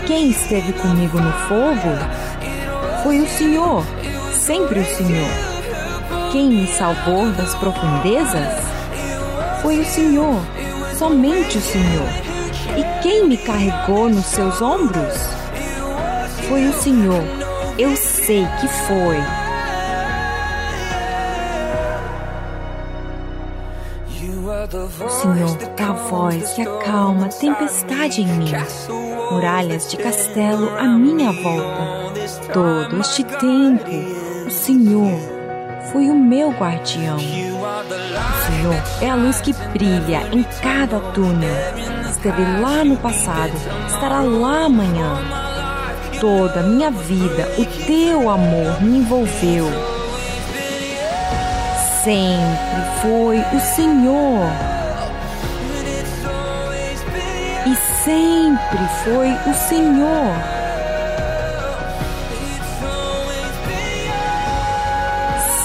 Quem 0.06 0.30
esteve 0.30 0.72
comigo 0.74 1.20
no 1.20 1.32
fogo 1.48 2.29
foi 3.02 3.20
o 3.20 3.28
Senhor, 3.28 3.84
sempre 4.32 4.80
o 4.80 4.84
Senhor. 4.84 5.28
Quem 6.32 6.48
me 6.48 6.66
salvou 6.66 7.30
das 7.32 7.54
profundezas 7.54 8.54
foi 9.62 9.80
o 9.80 9.84
Senhor, 9.84 10.40
somente 10.96 11.58
o 11.58 11.60
Senhor. 11.60 12.08
E 12.76 13.02
quem 13.02 13.26
me 13.26 13.36
carregou 13.36 14.08
nos 14.08 14.26
seus 14.26 14.60
ombros 14.60 15.14
foi 16.48 16.66
o 16.66 16.72
Senhor. 16.72 17.22
Eu 17.78 17.96
sei 17.96 18.46
que 18.60 18.68
foi. 18.68 19.16
O 25.04 25.08
Senhor 25.08 25.70
a 25.82 25.92
voz 25.92 26.52
que 26.52 26.62
acalma 26.62 27.28
tempestade 27.28 28.20
em 28.20 28.26
mim. 28.26 28.52
Muralhas 29.32 29.90
de 29.90 29.96
castelo 29.96 30.68
à 30.78 30.84
minha 30.84 31.32
volta. 31.32 31.99
Todo 32.52 33.00
este 33.00 33.24
tempo, 33.24 33.90
o 34.46 34.50
Senhor 34.50 35.18
foi 35.92 36.10
o 36.10 36.14
meu 36.14 36.50
guardião. 36.50 37.16
O 37.16 37.20
Senhor 38.46 38.82
é 39.00 39.10
a 39.10 39.14
luz 39.14 39.40
que 39.40 39.52
brilha 39.52 40.22
em 40.32 40.42
cada 40.62 41.00
túnel. 41.12 41.50
Esteve 42.08 42.42
lá 42.60 42.84
no 42.84 42.96
passado, 42.96 43.52
estará 43.86 44.20
lá 44.20 44.64
amanhã. 44.64 45.18
Toda 46.20 46.60
a 46.60 46.62
minha 46.62 46.90
vida, 46.90 47.48
o 47.58 47.64
teu 47.86 48.28
amor 48.28 48.82
me 48.82 48.98
envolveu. 48.98 49.66
Sempre 52.04 53.00
foi 53.02 53.38
o 53.38 53.60
Senhor. 53.60 54.46
E 57.66 57.76
sempre 58.04 58.88
foi 59.04 59.28
o 59.50 59.54
Senhor. 59.54 60.59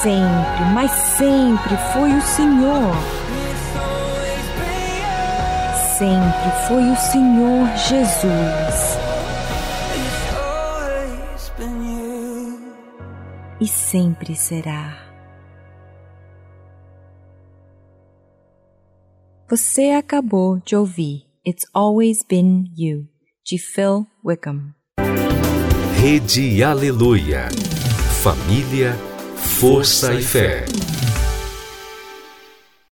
Sempre, 0.06 0.65
mas 0.72 0.91
sempre 0.91 1.76
foi 1.91 2.14
o 2.14 2.22
Senhor. 2.22 2.94
Sempre 5.98 6.52
foi 6.68 6.84
o 6.91 6.95
Senhor 6.95 7.68
Jesus. 7.76 8.99
E 13.60 13.68
sempre 13.68 14.36
será. 14.36 14.95
Você 19.49 19.90
acabou 19.90 20.60
de 20.60 20.76
ouvir 20.76 21.23
It's 21.44 21.65
Always 21.73 22.19
Been 22.30 22.65
You, 22.77 23.07
de 23.44 23.57
Phil 23.57 24.06
Wickham. 24.23 24.72
Rede 25.99 26.64
Aleluia. 26.64 27.48
Família, 28.22 28.95
força 29.45 30.13
e 30.13 30.22
fé. 30.22 30.65